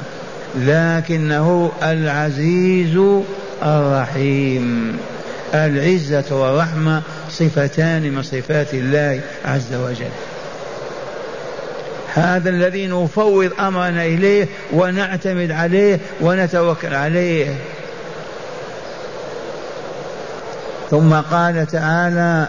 لكنه 0.57 1.72
العزيز 1.83 3.22
الرحيم. 3.62 4.96
العزة 5.55 6.25
والرحمة 6.31 7.03
صفتان 7.31 8.03
من 8.12 8.22
صفات 8.22 8.75
الله 8.75 9.20
عز 9.44 9.75
وجل. 9.75 10.11
هذا 12.14 12.51
الذي 12.51 12.87
نفوض 12.87 13.51
أمرنا 13.61 14.05
إليه 14.05 14.48
ونعتمد 14.72 15.51
عليه 15.51 15.98
ونتوكل 16.20 16.94
عليه. 16.94 17.55
ثم 20.90 21.14
قال 21.14 21.66
تعالى 21.66 22.48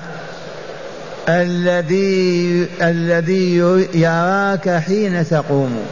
الذي 1.29 2.67
الذي 2.81 3.57
يراك 3.93 4.69
حين 4.69 5.27
تقوم. 5.27 5.85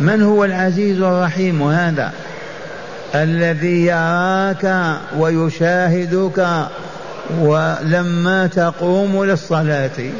من 0.00 0.22
هو 0.22 0.44
العزيز 0.44 1.00
الرحيم 1.00 1.62
هذا؟ 1.62 2.12
الذي 3.14 3.86
يراك 3.86 4.96
ويشاهدك 5.18 6.48
ولما 7.40 8.46
تقوم 8.46 9.24
للصلاة. 9.24 10.10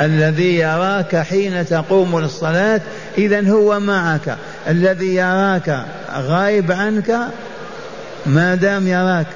الذي 0.00 0.58
يراك 0.58 1.16
حين 1.16 1.66
تقوم 1.66 2.20
للصلاة 2.20 2.80
إذا 3.18 3.50
هو 3.50 3.80
معك. 3.80 4.36
الذي 4.68 5.14
يراك 5.14 5.84
غايب 6.16 6.72
عنك 6.72 7.18
ما 8.26 8.54
دام 8.54 8.88
يراك 8.88 9.26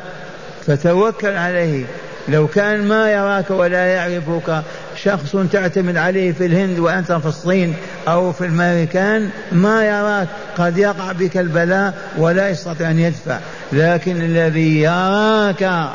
فتوكل 0.67 1.37
عليه. 1.37 1.85
لو 2.29 2.47
كان 2.47 2.89
ما 2.89 3.13
يراك 3.13 3.51
ولا 3.51 3.87
يعرفك 3.87 4.63
شخص 4.97 5.37
تعتمد 5.53 5.97
عليه 5.97 6.33
في 6.33 6.47
الهند 6.47 6.79
وأنت 6.79 7.13
في 7.13 7.27
الصين 7.27 7.75
أو 8.09 8.33
في 8.33 8.41
الأمريكان 8.41 9.31
ما 9.53 9.85
يراك. 9.85 10.29
قد 10.59 10.79
يقع 10.79 11.13
بك 11.13 11.37
البلاء 11.37 11.95
ولا 12.19 12.49
يستطيع 12.49 12.91
أن 12.91 12.99
يدفع. 12.99 13.39
لكن 13.73 14.23
الذي 14.23 14.81
يراك 14.81 15.89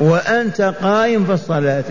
وأنت 0.00 0.60
قائم 0.60 1.24
في 1.24 1.32
الصلاة 1.32 1.84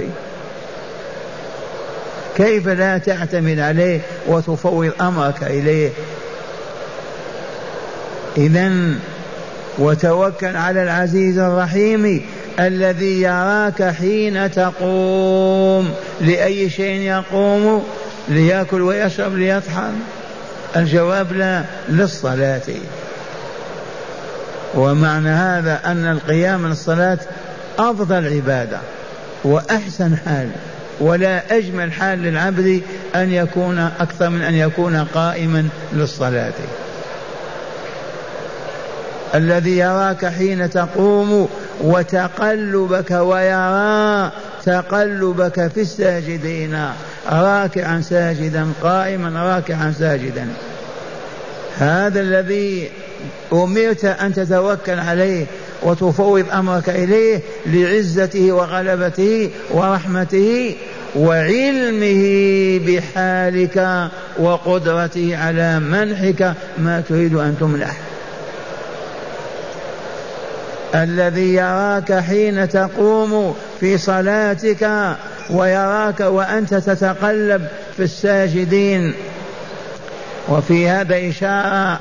كيف 2.36 2.68
لا 2.68 2.98
تعتمد 2.98 3.60
عليه 3.60 4.00
وتفوض 4.28 4.91
أمرك 5.02 5.44
إليه؟ 5.44 5.89
إذا 8.38 8.72
وتوكل 9.78 10.56
على 10.56 10.84
العزيز 10.84 11.38
الرحيم. 11.38 12.26
الذي 12.60 13.22
يراك 13.22 13.84
حين 13.84 14.52
تقوم. 14.52 15.94
لأي 16.22 16.70
شيء 16.70 17.02
يقوم؟ 17.02 17.84
ليأكل 18.28 18.82
ويشرب 18.82 19.36
ليطحن؟ 19.38 19.94
الجواب 20.76 21.34
لا 21.34 21.63
للصلاة. 21.89 22.62
ومعنى 24.76 25.30
هذا 25.30 25.80
أن 25.86 26.12
القيام 26.12 26.68
للصلاة 26.68 27.20
أفضل 27.80 28.34
عبادة 28.36 28.78
وأحسن 29.44 30.18
حال. 30.26 30.50
ولا 31.00 31.58
أجمل 31.58 31.91
حال 31.91 32.20
للعبد 32.20 32.82
أن 33.15 33.34
يكون 33.34 33.80
أكثر 34.00 34.30
من 34.30 34.41
أن 34.41 34.54
يكون 34.54 35.08
قائما 35.15 35.68
للصلاة. 35.94 36.54
الذي 39.36 39.78
يراك 39.78 40.26
حين 40.26 40.70
تقوم 40.70 41.50
وتقلبك 41.81 43.11
ويرى 43.11 44.31
تقلبك 44.65 45.67
في 45.67 45.81
الساجدين. 45.81 46.89
راكعا 47.29 48.01
ساجدا 48.01 48.67
قائما 48.83 49.43
راكعا 49.43 49.91
ساجدا. 49.99 50.47
هذا 51.77 52.19
الذي 52.21 52.89
أمرت 53.53 54.05
أن 54.05 54.33
تتوكل 54.33 54.99
عليه 54.99 55.45
وتفوض 55.83 56.45
أمرك 56.53 56.89
إليه 56.89 57.41
لعزته 57.65 58.51
وغلبته 58.51 59.49
ورحمته 59.71 60.75
وعلمه 61.15 62.23
بحالك 62.88 64.09
وقدرته 64.39 65.38
على 65.38 65.79
منحك 65.79 66.53
ما 66.77 67.03
تريد 67.09 67.33
أن 67.33 67.55
تمنح 67.59 67.97
الذي 71.03 71.53
يراك 71.53 72.13
حين 72.13 72.69
تقوم 72.69 73.55
في 73.79 73.97
صلاتك 73.97 75.15
ويراك 75.49 76.19
وأنت 76.19 76.73
تتقلب 76.73 77.67
في 77.97 78.03
الساجدين. 78.03 79.13
وفي 80.49 80.89
هذا 80.89 81.29
إشارة 81.29 81.99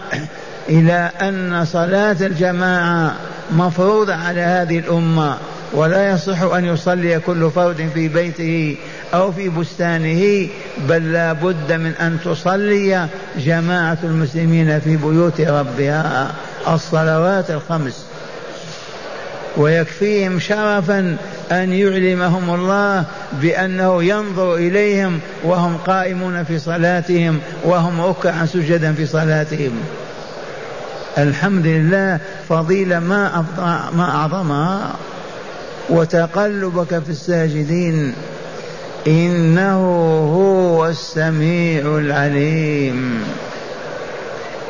إلى 0.69 1.11
أن 1.23 1.65
صلاة 1.65 2.17
الجماعة 2.21 3.15
مفروضة 3.53 4.15
على 4.15 4.41
هذه 4.41 4.79
الأمة 4.79 5.37
ولا 5.73 6.11
يصح 6.13 6.43
أن 6.43 6.65
يصلي 6.65 7.21
كل 7.21 7.51
فرد 7.51 7.91
في 7.95 8.09
بيته 8.09 8.77
أو 9.15 9.33
في 9.33 9.49
بستانه 9.49 10.49
بل 10.89 11.13
لا 11.13 11.33
بد 11.33 11.73
من 11.73 11.93
أن 12.01 12.19
تصلي 12.25 13.09
جماعة 13.39 13.99
المسلمين 14.05 14.81
في 14.81 14.97
بيوت 14.97 15.41
ربها 15.41 16.31
الصلوات 16.69 17.51
الخمس. 17.51 18.05
ويكفيهم 19.57 20.39
شرفا 20.39 21.17
أن 21.53 21.73
يعلمهم 21.73 22.55
الله 22.55 23.05
بأنه 23.33 24.03
ينظر 24.03 24.55
إليهم 24.55 25.21
وهم 25.45 25.77
قائمون 25.77 26.45
في 26.45 26.59
صلاتهم 26.59 27.39
وهم 27.65 28.01
ركعا 28.01 28.47
سجدا 28.47 28.93
في 28.93 29.07
صلاتهم. 29.07 29.73
الحمد 31.19 31.67
لله 31.67 32.19
فضيلة 32.49 32.99
ما 32.99 33.45
ما 33.97 34.11
أعظمها 34.11 34.95
وتقلبك 35.91 36.89
في 36.89 37.11
الساجدين. 37.11 38.15
إنه 39.07 39.79
هو 40.35 40.87
السميع 40.87 41.99
العليم. 41.99 43.25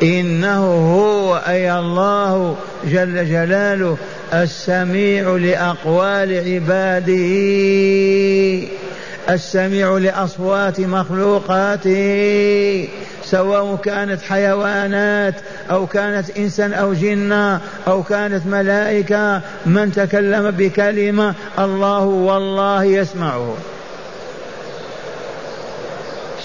إنه 0.03 0.65
هو 0.95 1.41
أي 1.47 1.79
الله 1.79 2.55
جل 2.85 3.29
جلاله 3.29 3.97
السميع 4.33 5.35
لأقوال 5.35 6.53
عباده 6.53 7.25
السميع 9.29 9.97
لأصوات 9.97 10.79
مخلوقاته 10.79 11.97
سواء 13.23 13.75
كانت 13.75 14.21
حيوانات 14.21 15.33
أو 15.71 15.87
كانت 15.87 16.29
إنسان 16.37 16.73
أو 16.73 16.93
جنة 16.93 17.59
أو 17.87 18.03
كانت 18.03 18.45
ملائكة 18.45 19.41
من 19.65 19.91
تكلم 19.91 20.51
بكلمة 20.51 21.33
الله 21.59 22.03
والله 22.03 22.83
يسمعه. 22.83 23.55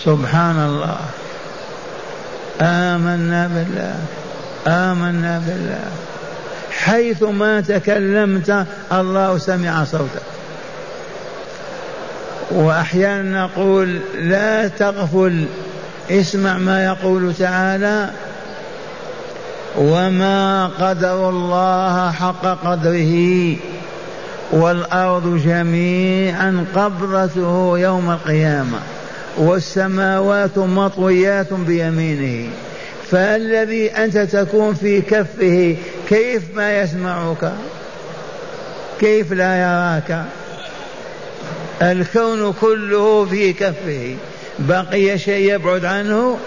سبحان 0.04 0.58
الله 0.58 0.98
آمنا 2.60 3.50
بالله. 3.54 3.94
آمنا 4.66 5.42
بالله. 5.46 6.09
حيث 6.84 7.22
ما 7.22 7.60
تكلمت 7.60 8.66
الله 8.92 9.38
سمع 9.38 9.84
صوتك. 9.84 10.22
وأحيانا 12.50 13.44
نقول 13.44 14.00
لا 14.18 14.68
تغفل 14.68 15.44
اسمع 16.10 16.58
ما 16.58 16.84
يقول 16.84 17.34
تعالى 17.34 18.10
وما 19.78 20.66
قدر 20.66 21.28
الله 21.28 22.10
حق 22.12 22.46
قدره 22.64 23.56
والأرض 24.52 25.42
جميعا 25.44 26.64
قبضته 26.74 27.78
يوم 27.78 28.10
القيامة 28.10 28.78
والسماوات 29.38 30.58
مطويات 30.58 31.52
بيمينه. 31.52 32.50
فالذي 33.10 33.90
أنت 33.90 34.18
تكون 34.18 34.74
في 34.74 35.00
كفه 35.00 35.76
كيف 36.08 36.42
ما 36.54 36.80
يسمعك؟ 36.80 37.52
كيف 39.00 39.32
لا 39.32 39.56
يراك؟ 39.56 40.24
الكون 41.82 42.52
كله 42.52 43.24
في 43.24 43.52
كفه. 43.52 44.16
بقي 44.58 45.18
شيء 45.18 45.54
يبعد 45.54 45.84
عنه؟ 45.84 46.38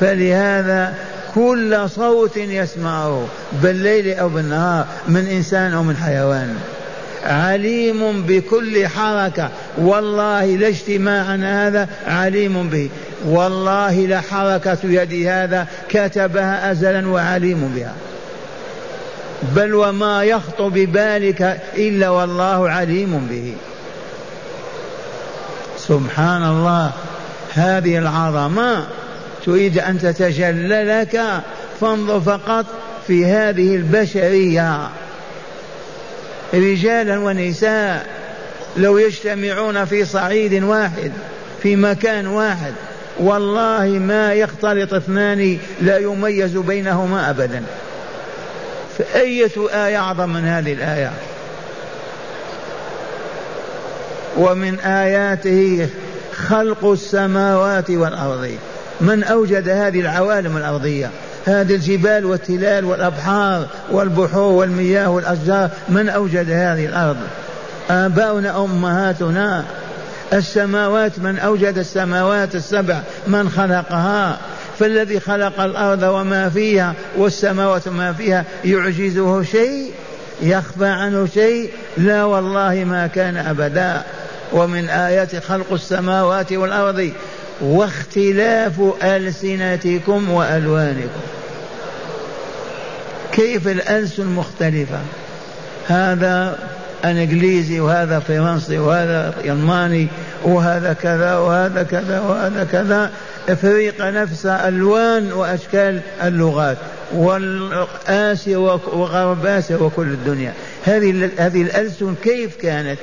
فلهذا 0.00 0.94
كل 1.34 1.90
صوت 1.90 2.36
يسمعه 2.36 3.26
بالليل 3.62 4.18
أو 4.18 4.28
بالنهار 4.28 4.86
من 5.08 5.26
إنسان 5.26 5.72
أو 5.72 5.82
من 5.82 5.96
حيوان. 5.96 6.56
عليم 7.24 8.22
بكل 8.22 8.86
حركة. 8.86 9.50
والله 9.78 10.44
لا 10.44 10.68
اجتماعا 10.68 11.40
هذا 11.44 11.88
عليم 12.06 12.68
به. 12.68 12.88
والله 13.26 14.06
لحركه 14.06 14.78
يد 14.84 15.26
هذا 15.26 15.66
كتبها 15.88 16.72
أزلا 16.72 17.08
وعليم 17.08 17.72
بها. 17.76 17.94
بل 19.42 19.74
وما 19.74 20.24
يخطر 20.24 20.68
ببالك 20.68 21.60
إلا 21.76 22.08
والله 22.08 22.70
عليم 22.70 23.26
به. 23.30 23.54
سبحان 25.78 26.42
الله 26.42 26.90
هذه 27.54 27.98
العظمة 27.98 28.84
تريد 29.46 29.78
أن 29.78 29.98
تتجلى 29.98 30.84
لك 30.84 31.22
فانظر 31.80 32.20
فقط 32.20 32.66
في 33.06 33.26
هذه 33.26 33.76
البشرية. 33.76 34.88
رجالا 36.54 37.18
ونساء 37.18 38.06
لو 38.76 38.98
يجتمعون 38.98 39.84
في 39.84 40.04
صعيد 40.04 40.62
واحد 40.64 41.12
في 41.62 41.76
مكان 41.76 42.26
واحد 42.26 42.72
والله 43.18 43.86
ما 43.86 44.34
يختلط 44.34 44.94
اثنان 44.94 45.58
لا 45.80 45.98
يميز 45.98 46.56
بينهما 46.56 47.30
ابدا. 47.30 47.62
فأية 48.98 49.50
آية 49.86 49.96
أعظم 49.98 50.32
من 50.32 50.44
هذه 50.44 50.72
الآية؟ 50.72 51.12
ومن 54.36 54.80
آياته 54.80 55.88
خلق 56.34 56.84
السماوات 56.84 57.90
والأرض. 57.90 58.50
من 59.00 59.24
أوجد 59.24 59.68
هذه 59.68 60.00
العوالم 60.00 60.56
الأرضية؟ 60.56 61.10
هذه 61.50 61.74
الجبال 61.74 62.24
والتلال 62.24 62.84
والأبحار 62.84 63.66
والبحور 63.90 64.52
والمياه 64.52 65.10
والأشجار 65.10 65.70
من 65.88 66.08
أوجد 66.08 66.50
هذه 66.50 66.86
الأرض؟ 66.86 67.16
آباؤنا 67.90 68.64
أمهاتنا. 68.64 69.64
السماوات 70.32 71.18
من 71.18 71.38
أوجد 71.38 71.78
السماوات 71.78 72.54
السبع 72.54 73.00
من 73.26 73.50
خلقها. 73.50 74.38
فالذي 74.78 75.20
خلق 75.20 75.60
الأرض 75.60 76.02
وما 76.02 76.48
فيها 76.48 76.94
والسماوات 77.16 77.88
وما 77.88 78.12
فيها 78.12 78.44
يعجزه 78.64 79.42
شيء 79.42 79.92
يخفى 80.42 80.86
عنه 80.86 81.26
شيء 81.34 81.70
لا 81.96 82.24
والله 82.24 82.84
ما 82.84 83.06
كان 83.06 83.36
أبدا. 83.36 84.02
ومن 84.52 84.88
آيات 84.88 85.36
خلق 85.36 85.72
السماوات 85.72 86.52
والأرض 86.52 87.10
واختلاف 87.60 88.72
ألسنتكم 89.02 90.30
وألوانكم. 90.30 91.39
كيف 93.40 93.68
الألسن 93.68 94.26
مختلفة 94.26 94.98
هذا 95.86 96.58
انجليزي 97.04 97.80
وهذا 97.80 98.18
فرنسي 98.18 98.78
وهذا 98.78 99.34
يماني 99.44 100.08
وهذا 100.44 100.92
كذا 100.92 101.36
وهذا 101.36 101.82
كذا 101.82 102.20
وهذا 102.20 102.68
كذا. 102.72 103.10
افريق 103.48 103.94
نفسها 104.00 104.68
الوان 104.68 105.32
وأشكال 105.32 106.00
اللغات. 106.22 106.76
والآسيا 107.14 108.56
وغرب 108.56 109.46
آسيا 109.46 109.76
وكل 109.76 110.06
الدنيا. 110.06 110.52
هذه 110.84 111.30
هذه 111.38 111.62
الالسن 111.62 112.14
كيف 112.22 112.56
كانت؟ 112.56 112.98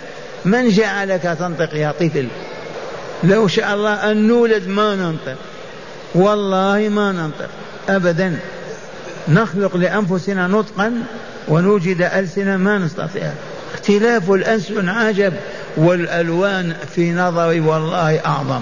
من 0.45 0.69
جعلك 0.69 1.37
تنطق 1.39 1.75
يا 1.75 1.91
طفل؟ 1.91 2.27
لو 3.23 3.47
شاء 3.47 3.73
الله 3.73 4.11
أن 4.11 4.27
نولد 4.27 4.67
ما 4.67 4.95
ننطق. 4.95 5.37
والله 6.15 6.89
ما 6.89 7.11
ننطق. 7.11 7.49
ابدا. 7.89 8.39
نخلق 9.29 9.77
لأنفسنا 9.77 10.47
نطقا 10.47 10.93
ونوجد 11.47 12.01
ألسنة 12.01 12.57
ما 12.57 12.77
نستطيع. 12.77 13.31
اختلاف 13.73 14.31
الألسن 14.31 14.89
عجب 14.89 15.33
والألوان 15.77 16.73
في 16.95 17.11
نظري 17.11 17.59
والله 17.59 18.19
أعظم. 18.25 18.61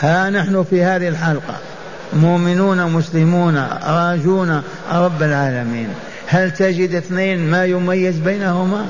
ها 0.00 0.30
نحن 0.30 0.64
في 0.70 0.84
هذه 0.84 1.08
الحلقة. 1.08 1.56
مؤمنون 2.12 2.92
مسلمون 2.92 3.68
راجون 3.82 4.62
رب 4.92 5.22
العالمين. 5.22 5.88
هل 6.26 6.50
تجد 6.50 6.94
اثنين 6.94 7.50
ما 7.50 7.64
يميز 7.64 8.18
بينهما؟ 8.18 8.86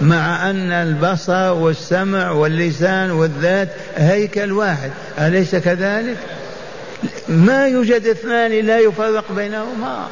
مع 0.00 0.50
أن 0.50 0.72
البصر 0.72 1.52
والسمع 1.52 2.30
واللسان 2.30 3.10
والذات 3.10 3.68
هيكل 3.96 4.52
واحد. 4.52 4.90
أليس 5.18 5.56
كذلك؟ 5.56 6.16
ما 7.28 7.68
يوجد 7.68 8.06
اثنان 8.06 8.50
لا 8.50 8.78
يفرق 8.78 9.24
بينهما. 9.36 10.06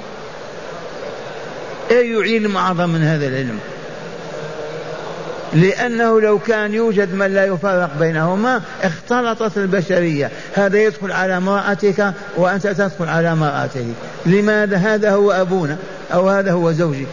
أي 1.90 2.14
علم 2.14 2.56
أعظم 2.56 2.88
من 2.88 3.02
هذا 3.02 3.26
العلم؟ 3.26 3.58
لأنه 5.52 6.20
لو 6.20 6.38
كان 6.38 6.74
يوجد 6.74 7.14
من 7.14 7.34
لا 7.34 7.44
يفرق 7.44 7.90
بينهما 7.98 8.62
اختلطت 8.82 9.58
البشرية. 9.58 10.30
هذا 10.54 10.78
يدخل 10.78 11.12
على 11.12 11.36
امرأتك 11.36 12.12
وأنت 12.36 12.66
تدخل 12.66 13.08
على 13.08 13.32
امرأته. 13.32 13.86
لماذا؟ 14.26 14.76
هذا 14.76 15.10
هو 15.10 15.32
أبونا 15.32 15.76
أو 16.14 16.28
هذا 16.28 16.52
هو 16.52 16.72
زوجي. 16.72 17.06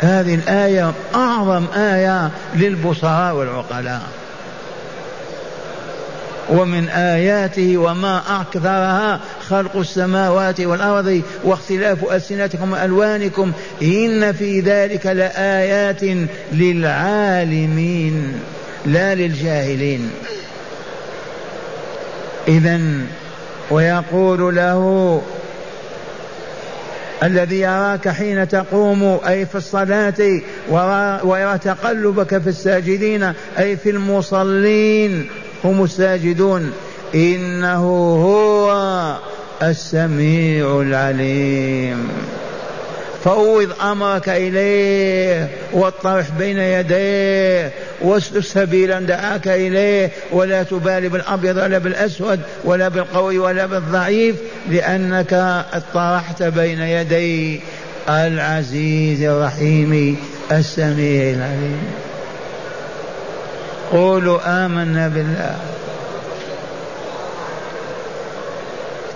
هذه 0.00 0.34
الآية 0.34 0.92
أعظم 1.14 1.66
آية 1.76 2.30
للبصراء 2.54 3.34
والعقلاء. 3.34 4.02
ومن 6.50 6.88
آياته 6.88 7.78
وما 7.78 8.22
أكثرها 8.40 9.20
خلق 9.48 9.76
السماوات 9.76 10.60
والأرض 10.60 11.22
واختلاف 11.44 12.12
ألسنتكم 12.12 12.72
وألوانكم 12.72 13.52
إن 13.82 14.32
في 14.32 14.60
ذلك 14.60 15.06
لآيات 15.06 16.02
للعالمين 16.52 18.40
لا 18.86 19.14
للجاهلين. 19.14 20.10
إذا 22.48 22.80
ويقول 23.70 24.56
له 24.56 25.22
الذي 27.22 27.60
يراك 27.60 28.08
حين 28.08 28.48
تقوم 28.48 29.20
أي 29.28 29.46
في 29.46 29.54
الصلاة 29.54 30.40
ويرى 31.24 31.58
تقلبك 31.58 32.38
في 32.38 32.48
الساجدين 32.48 33.32
أي 33.58 33.76
في 33.76 33.90
المصلين. 33.90 35.28
هم 35.64 35.84
الساجدون. 35.84 36.72
إنه 37.14 37.84
هو 38.24 39.16
السميع 39.62 40.80
العليم. 40.80 42.08
فوض 43.24 43.68
أمرك 43.82 44.28
إليه 44.28 45.48
واطرح 45.72 46.26
بين 46.38 46.58
يديه 46.58 47.72
واسلك 48.02 48.44
سبيلا 48.44 49.00
دعاك 49.00 49.48
إليه 49.48 50.10
ولا 50.32 50.62
تبالي 50.62 51.08
بالأبيض 51.08 51.56
ولا 51.56 51.78
بالأسود 51.78 52.40
ولا 52.64 52.88
بالقوي 52.88 53.38
ولا 53.38 53.66
بالضعيف 53.66 54.36
لأنك 54.70 55.32
اطرحت 55.72 56.42
بين 56.42 56.80
يدي 56.80 57.60
العزيز 58.08 59.22
الرحيم 59.22 60.16
السميع 60.52 61.30
العليم. 61.30 62.07
قولوا 63.92 64.66
آمنا 64.66 65.08
بالله. 65.08 65.56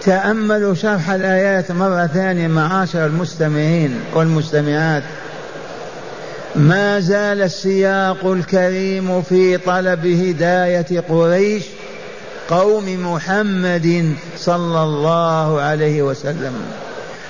تأملوا 0.03 0.75
شرح 0.75 1.11
الآيات 1.11 1.73
مرة 1.73 2.07
ثانية 2.07 2.49
معاشر 2.49 3.07
المستمعين 3.07 4.01
والمستمعات. 4.15 5.03
ما 6.57 7.01
زال 7.01 7.43
السياق 7.43 8.27
الكريم 8.27 9.23
في 9.23 9.57
طلب 9.57 10.07
هداية 10.07 11.01
قريش 11.09 11.65
قوم 12.49 13.13
محمد 13.15 14.15
صلى 14.39 14.83
الله 14.83 15.61
عليه 15.61 16.03
وسلم. 16.03 16.55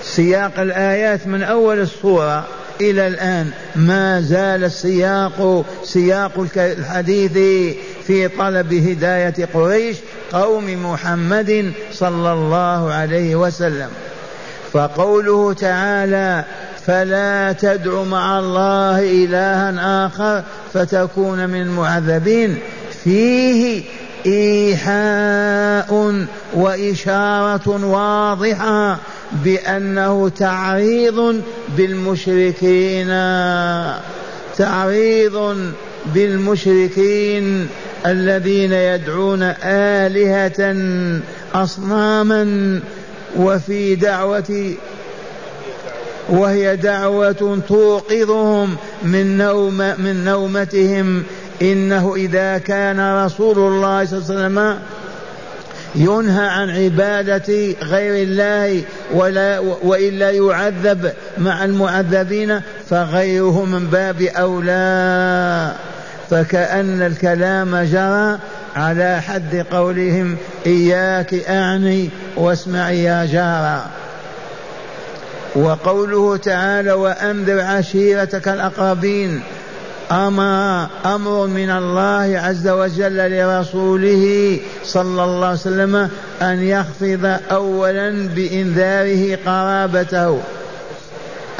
سياق 0.02 0.58
الآيات 0.58 1.26
من 1.26 1.42
أول 1.42 1.80
الصورة 1.80 2.44
إلى 2.80 3.06
الآن 3.06 3.50
ما 3.76 4.20
زال 4.20 4.64
السياق 4.64 5.64
سياق 5.84 6.46
الحديث 6.56 7.32
في 8.06 8.28
طلب 8.28 8.74
هداية 8.74 9.48
قريش 9.54 9.96
قوم 10.32 10.92
محمد 10.92 11.72
صلى 11.92 12.32
الله 12.32 12.92
عليه 12.92 13.36
وسلم. 13.36 13.88
فقوله 14.72 15.52
تعالى 15.52 16.44
فلا 16.86 17.52
تدع 17.52 18.02
مع 18.02 18.38
الله 18.38 19.00
إلها 19.00 20.06
آخر 20.06 20.42
فتكون 20.74 21.48
من 21.48 21.62
المعذبين 21.62 22.58
فيه 23.04 23.82
إيحاء 24.26 26.26
وإشارة 26.54 27.86
واضحة 27.86 28.98
بأنه 29.44 30.28
تعريض 30.28 31.42
بالمشركين 31.76 33.08
تعريض 34.56 35.56
بالمشركين 36.14 37.68
الذين 38.06 38.72
يدعون 38.72 39.42
آلهة 39.64 40.76
أصناما 41.54 42.80
وفي 43.36 43.94
دعوة 43.94 44.74
وهي 46.28 46.76
دعوة 46.76 47.60
توقظهم 47.68 48.76
من 49.02 49.38
نوم 49.38 49.78
من 49.78 50.24
نومتهم. 50.24 51.22
إنه 51.62 52.14
إذا 52.16 52.58
كان 52.58 53.24
رسول 53.24 53.58
الله 53.58 54.04
صلى 54.04 54.18
الله 54.18 54.34
عليه 54.34 54.46
وسلم 54.46 54.78
ينهى 55.94 56.48
عن 56.48 56.70
عبادة 56.70 57.74
غير 57.82 58.22
الله 58.22 58.82
ولا 59.14 59.58
وإلا 59.58 60.30
يعذب 60.30 61.12
مع 61.38 61.64
المعذبين 61.64 62.60
فغيره 62.90 63.64
من 63.64 63.86
باب 63.86 64.22
أولى. 64.22 65.72
فكأن 66.30 67.02
الكلام 67.02 67.76
جرى 67.76 68.38
على 68.76 69.22
حد 69.22 69.66
قولهم 69.70 70.36
إياك 70.66 71.34
أعني 71.34 72.10
واسمعي 72.36 73.02
يا 73.02 73.26
جارا 73.26 73.86
وقوله 75.54 76.36
تعالى 76.36 76.92
وأنذر 76.92 77.60
عشيرتك 77.60 78.48
الأقربين 78.48 79.42
أمر 80.12 80.86
أمر 81.04 81.46
من 81.46 81.70
الله 81.70 82.38
عز 82.38 82.68
وجل 82.68 83.30
لرسوله 83.30 84.58
صلى 84.84 85.24
الله 85.24 85.46
عليه 85.46 85.60
وسلم 85.60 86.08
أن 86.42 86.62
يخفض 86.62 87.38
أولا 87.50 88.28
بإنذاره 88.28 89.38
قرابته. 89.46 90.40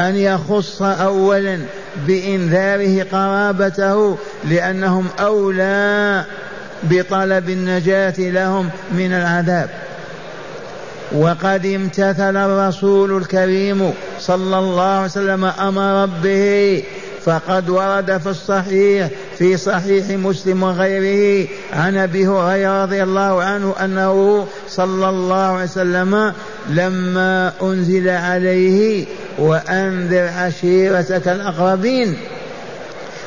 أن 0.01 0.17
يخص 0.17 0.83
أولا 0.83 1.59
بإنذاره 2.07 3.07
قرابته 3.13 4.19
لأنهم 4.45 5.07
أولى 5.21 6.25
بطلب 6.83 7.51
النجاة 7.51 8.15
لهم 8.19 8.71
من 8.93 9.13
العذاب. 9.13 9.71
وقد 11.13 11.67
امتثل 11.67 12.37
الرسول 12.37 13.17
الكريم 13.17 13.93
صلى 14.21 14.59
الله 14.59 14.83
عليه 14.83 15.05
وسلم 15.05 15.45
أمر 15.45 16.03
ربه 16.03 16.83
فقد 17.25 17.71
ورد 17.71 18.19
في 18.19 18.27
الصحيح 18.31 19.09
في 19.39 19.57
صحيح 19.57 20.11
مسلم 20.11 20.63
وغيره 20.63 21.49
عن 21.73 21.97
أبي 21.97 22.27
هريرة 22.27 22.83
رضي 22.83 23.03
الله 23.03 23.43
عنه 23.43 23.75
أنه 23.85 24.47
صلى 24.69 25.09
الله 25.09 25.45
عليه 25.45 25.65
وسلم 25.65 26.33
لما 26.71 27.53
أنزل 27.63 28.09
عليه 28.09 29.07
وأنذر 29.39 30.29
عشيرتك 30.37 31.29
الأقربين 31.29 32.17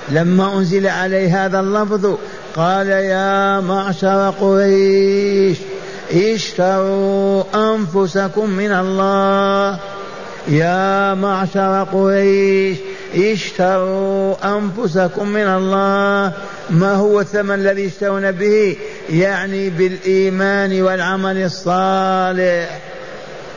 لما 0.09 0.57
أنزل 0.57 0.87
عليه 0.87 1.45
هذا 1.45 1.59
اللفظ 1.59 2.15
قال 2.55 2.87
يا 2.87 3.59
معشر 3.59 4.33
قريش 4.39 5.57
اشتروا 6.11 7.43
أنفسكم 7.55 8.49
من 8.49 8.71
الله 8.71 9.79
يا 10.47 11.13
معشر 11.13 11.87
قريش 11.93 12.77
اشتروا 13.15 14.57
أنفسكم 14.57 15.27
من 15.27 15.47
الله. 15.47 16.33
ما 16.69 16.93
هو 16.93 17.21
الثمن 17.21 17.55
الذي 17.55 17.81
يشترون 17.81 18.31
به؟ 18.31 18.77
يعني 19.09 19.69
بالإيمان 19.69 20.81
والعمل 20.81 21.37
الصالح. 21.37 22.79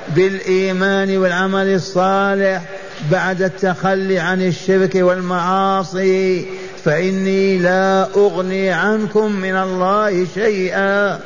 بالإيمان 0.09 1.16
والعمل 1.16 1.74
الصالح. 1.74 2.62
بعد 3.11 3.42
التخلي 3.42 4.18
عن 4.18 4.42
الشرك 4.42 4.94
والمعاصي. 4.94 6.46
فإني 6.85 7.59
لا 7.59 8.09
أغني 8.16 8.70
عنكم 8.70 9.33
من 9.33 9.57
الله 9.57 10.27
شيئا. 10.35 11.20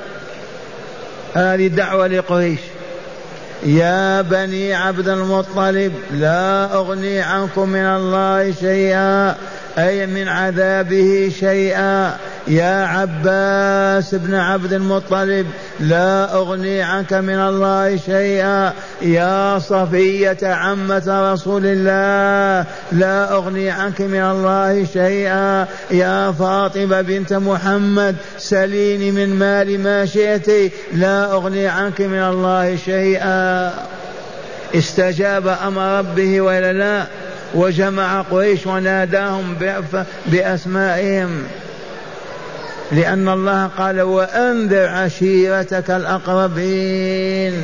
هذه 1.35 1.67
دعوة 1.67 2.07
لقريش. 2.07 2.61
يا 3.65 4.23
بني 4.23 4.75
عبد 4.75 5.09
المطلب 5.09 5.93
لا 6.11 6.75
أغني 6.75 7.21
عنكم 7.21 7.69
من 7.69 7.85
الله 7.85 8.53
شيئا. 8.53 9.37
أي 9.79 10.07
من 10.07 10.29
عذابه 10.29 11.33
شيئا. 11.41 12.17
يا 12.47 12.85
عباس 12.85 14.15
بن 14.15 14.35
عبد 14.35 14.73
المطلب 14.73 15.47
لا 15.81 16.35
أغني 16.35 16.83
عنك 16.83 17.13
من 17.13 17.39
الله 17.39 17.97
شيئا. 17.97 18.73
يا 19.03 19.59
صفية 19.59 20.39
عمة 20.43 21.33
رسول 21.33 21.63
الله 21.65 22.67
لا 22.93 23.33
أغني 23.33 23.71
عنك 23.71 24.01
من 24.01 24.21
الله 24.21 24.85
شيئا. 24.85 25.67
يا 25.91 26.33
فاطمة 26.33 27.01
بنت 27.01 27.33
محمد 27.33 28.17
سليني 28.39 29.11
من 29.11 29.35
مال 29.35 29.81
ما 29.81 30.07
شئت 30.07 30.73
لا 30.93 31.33
أغني 31.33 31.67
عنك 31.67 32.01
من 32.01 32.23
الله 32.23 32.77
شيئا. 32.77 33.73
استجاب 34.75 35.49
أمر 35.49 35.99
ربه 35.99 36.41
ولا 36.41 36.73
لا. 36.73 37.07
وجمع 37.55 38.23
قريش 38.23 38.67
وناداهم 38.67 39.57
بأسمائهم. 40.27 41.43
لأن 42.93 43.29
الله 43.29 43.67
قال 43.67 44.01
وأنذر 44.01 44.89
عشيرتك 44.89 45.91
الأقربين. 45.91 47.63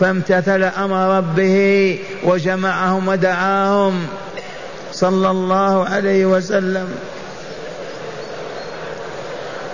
فامتثل 0.00 0.62
أمر 0.62 1.16
ربه 1.16 1.98
وجمعهم 2.24 3.08
ودعاهم. 3.08 4.06
صلى 4.92 5.30
الله 5.30 5.84
عليه 5.84 6.26
وسلم. 6.26 6.88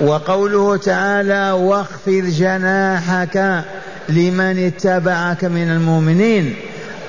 وقوله 0.00 0.76
تعالى 0.76 1.50
واخفض 1.50 2.24
جناحك 2.26 3.64
لمن 4.09 4.66
اتبعك 4.66 5.44
من 5.44 5.70
المؤمنين. 5.70 6.57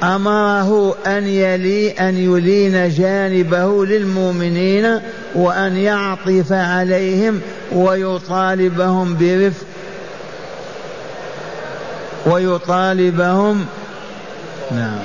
امره 0.04 0.96
أن 1.08 1.28
يلي 1.28 1.92
أن 1.92 2.18
يلين 2.18 2.90
جانبه 2.90 3.86
للمؤمنين 3.86 5.00
وأن 5.36 5.78
يعطف 5.78 6.52
عليهم 6.52 7.42
ويطالبهم 7.72 9.18
برفق 9.20 9.66
ويطالبهم 12.26 13.66
نعم. 14.72 15.00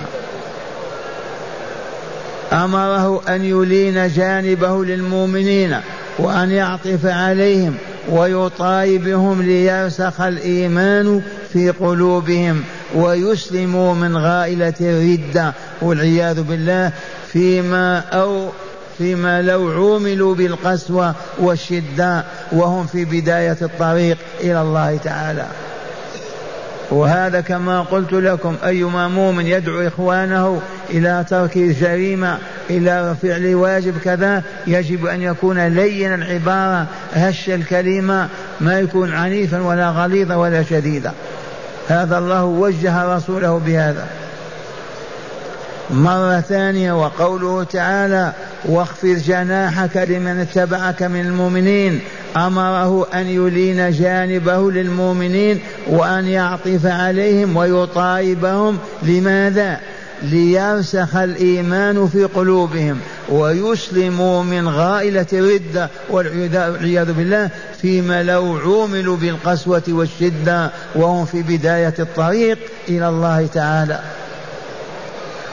أمره 2.52 3.22
أن 3.28 3.44
يلين 3.44 4.08
جانبه 4.08 4.84
للمؤمنين 4.84 5.76
وأن 6.18 6.50
يعطف 6.50 7.06
عليهم 7.06 7.74
ويطالبهم 8.10 9.42
ليرسخ 9.42 10.20
الإيمان 10.20 11.22
في 11.52 11.70
قلوبهم. 11.70 12.62
ويسلموا 12.94 13.94
من 13.94 14.16
غائلة 14.16 14.74
الردة 14.80 15.52
والعياذ 15.82 16.42
بالله 16.42 16.92
فيما 17.32 17.98
أو 17.98 18.48
فيما 18.98 19.42
لو 19.42 19.70
عوملوا 19.70 20.34
بالقسوة 20.34 21.14
والشدة 21.38 22.24
وهم 22.52 22.86
في 22.86 23.04
بداية 23.04 23.56
الطريق 23.62 24.18
إلى 24.40 24.62
الله 24.62 24.96
تعالى. 24.96 25.46
وهذا 26.90 27.40
كما 27.40 27.82
قلت 27.82 28.12
لكم 28.12 28.56
أيما 28.64 29.08
مؤمن 29.08 29.46
يدعو 29.46 29.86
إخوانه 29.86 30.60
إلى 30.90 31.24
ترك 31.30 31.56
الجريمة 31.56 32.38
إلى 32.70 33.14
فعل 33.22 33.54
واجب 33.54 33.98
كذا 33.98 34.42
يجب 34.66 35.06
أن 35.06 35.22
يكون 35.22 35.66
لينا 35.66 36.14
العبارة 36.14 36.86
هش 37.12 37.50
الكلمة 37.50 38.28
ما 38.60 38.80
يكون 38.80 39.12
عنيفا 39.12 39.60
ولا 39.60 39.90
غليظا 39.90 40.34
ولا 40.34 40.62
شديدا. 40.62 41.12
هذا 41.88 42.18
الله 42.18 42.44
وجه 42.44 43.16
رسوله 43.16 43.60
بهذا. 43.66 44.06
مرة 45.90 46.40
ثانية 46.40 46.92
وقوله 46.92 47.64
تعالى 47.64 48.32
واخفض 48.64 49.08
جناحك 49.08 49.96
لمن 49.96 50.40
اتبعك 50.40 51.02
من 51.02 51.20
المؤمنين 51.20 52.00
أمره 52.36 53.06
أن 53.14 53.26
يلين 53.26 53.90
جانبه 53.90 54.70
للمؤمنين 54.70 55.60
وأن 55.86 56.26
يعطف 56.26 56.86
عليهم 56.86 57.56
ويطايبهم. 57.56 58.78
لماذا؟ 59.02 59.80
ليرسخ 60.22 61.16
الإيمان 61.16 62.08
في 62.08 62.24
قلوبهم 62.24 62.98
ويسلموا 63.28 64.42
من 64.42 64.68
غائلة 64.68 65.26
الرده 65.32 65.90
والعياذ 66.10 67.12
بالله 67.12 67.50
فيما 67.82 68.22
لو 68.22 68.56
عوملوا 68.56 69.16
بالقسوة 69.16 69.82
والشدة 69.88 70.70
وهم 70.94 71.24
في 71.24 71.42
بداية 71.42 71.94
الطريق 71.98 72.58
إلى 72.88 73.08
الله 73.08 73.46
تعالى. 73.46 74.00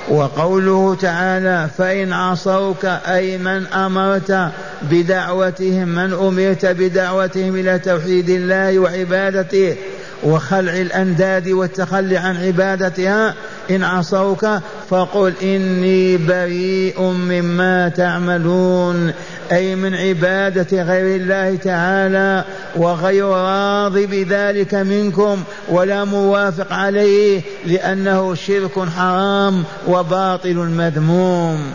وقوله 0.09 0.95
تعالى 0.95 1.69
فإن 1.77 2.13
عصوك 2.13 2.85
أي 2.85 3.37
من 3.37 3.67
أمرت 3.67 4.51
بدعوتهم 4.81 5.87
من 5.87 6.13
أمرت 6.13 6.65
بدعوتهم 6.65 7.55
إلى 7.55 7.79
توحيد 7.79 8.29
الله 8.29 8.79
وعبادته 8.79 9.75
وخلع 10.23 10.73
الأنداد 10.73 11.47
والتخلي 11.47 12.17
عن 12.17 12.37
عبادتها. 12.37 13.33
إن 13.71 13.83
عصوك 13.83 14.47
فقل 14.89 15.33
إني 15.43 16.17
بريء 16.17 17.01
مما 17.01 17.89
تعملون. 17.89 19.13
أي 19.51 19.75
من 19.75 19.95
عبادة 19.95 20.83
غير 20.83 21.15
الله 21.15 21.55
تعالى 21.55 22.43
وغير 22.75 23.25
راض 23.25 23.97
بذلك 23.97 24.75
منكم 24.75 25.43
ولا 25.69 26.05
موافق 26.05 26.73
عليه 26.73 27.41
لأنه 27.65 28.35
شرك 28.35 28.89
حرام 28.97 29.63
وباطل 29.87 30.55
مذموم. 30.55 31.71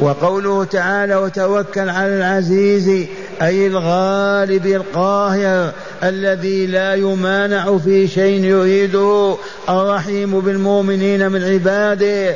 وقوله 0.00 0.64
تعالى 0.64 1.16
وتوكل 1.16 1.88
على 1.88 2.16
العزيز 2.16 3.06
أي 3.42 3.66
الغالب 3.66 4.66
القاهر 4.66 5.72
الذي 6.02 6.66
لا 6.66 6.94
يمانع 6.94 7.78
في 7.78 8.08
شيء 8.08 8.44
يريده 8.44 9.36
الرحيم 9.68 10.40
بالمؤمنين 10.40 11.32
من 11.32 11.44
عباده. 11.44 12.34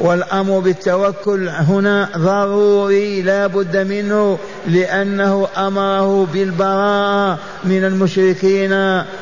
والأمر 0.00 0.58
بالتوكل 0.58 1.48
هنا 1.48 2.08
ضروري 2.16 3.22
لا 3.22 3.46
بد 3.46 3.76
منه 3.76 4.38
لأنه 4.66 5.48
أمره 5.56 6.26
بالبراءة 6.32 7.38
من 7.64 7.84
المشركين 7.84 8.70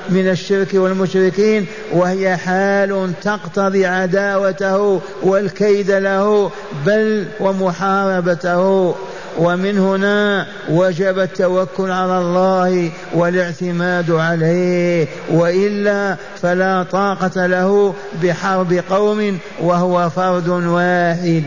من 0.08 0.28
الشرك 0.30 0.68
والمشركين 0.74 1.66
وهي 1.92 2.36
حال 2.36 3.12
تقتضي 3.22 3.86
عداوته 3.86 5.00
والكيد 5.22 5.90
له 5.90 6.50
بل 6.86 7.26
ومحاربته. 7.40 8.94
ومن 9.38 9.78
هنا 9.78 10.46
وجب 10.68 11.18
التوكل 11.18 11.90
على 11.90 12.18
الله 12.18 12.90
والاعتماد 13.14 14.10
عليه 14.10 15.06
وإلا 15.30 16.16
فلا 16.42 16.82
طاقة 16.92 17.46
له 17.46 17.94
بحرب 18.22 18.82
قوم 18.90 19.38
وهو 19.60 20.10
فرد 20.10 20.48
واحد. 20.48 21.44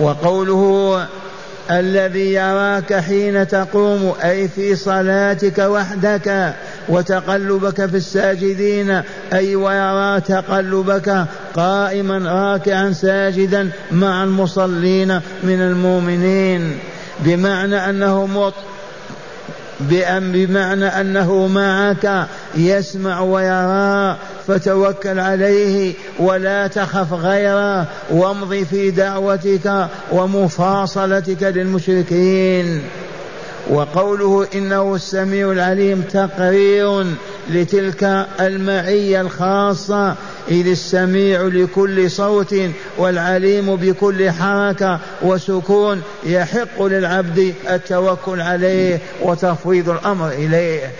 وقوله 0.00 1.06
الذي 1.70 2.32
يراك 2.32 2.94
حين 2.94 3.48
تقوم 3.48 4.12
أي 4.24 4.48
في 4.48 4.76
صلاتك 4.76 5.58
وحدك 5.58 6.54
وتقلبك 6.88 7.86
في 7.86 7.96
الساجدين 7.96 9.02
أي 9.32 9.56
ويرى 9.56 10.20
تقلبك 10.20 11.24
قائما 11.54 12.18
راكعا 12.18 12.92
ساجدا 12.92 13.70
مع 13.92 14.24
المصلين 14.24 15.20
من 15.42 15.60
المؤمنين. 15.60 16.78
بمعنى 17.20 17.90
أنه 17.90 18.26
مط 18.26 18.54
بمعنى 19.80 20.86
أنه 20.86 21.46
معك 21.46 22.26
يسمع 22.56 23.20
ويرى 23.20 24.16
فتوكل 24.46 25.18
عليه 25.18 25.94
ولا 26.18 26.66
تخف 26.66 27.12
غيره 27.12 27.86
وامض 28.10 28.54
في 28.54 28.90
دعوتك 28.90 29.88
ومفاصلتك 30.12 31.42
للمشركين. 31.42 32.82
وقوله 33.70 34.46
إنه 34.54 34.94
السميع 34.94 35.52
العليم 35.52 36.00
تقرير 36.00 37.06
لتلك 37.50 38.26
المعية 38.40 39.20
الخاصة 39.20 40.14
إذ 40.48 40.66
السميع 40.66 41.42
لكل 41.42 42.10
صوت 42.10 42.54
والعليم 42.98 43.76
بكل 43.76 44.30
حركة 44.30 44.98
وسكون 45.22 46.02
يحق 46.24 46.82
للعبد 46.82 47.54
التوكل 47.70 48.40
عليه 48.40 49.00
وتفويض 49.22 49.88
الأمر 49.88 50.28
إليه. 50.28 50.90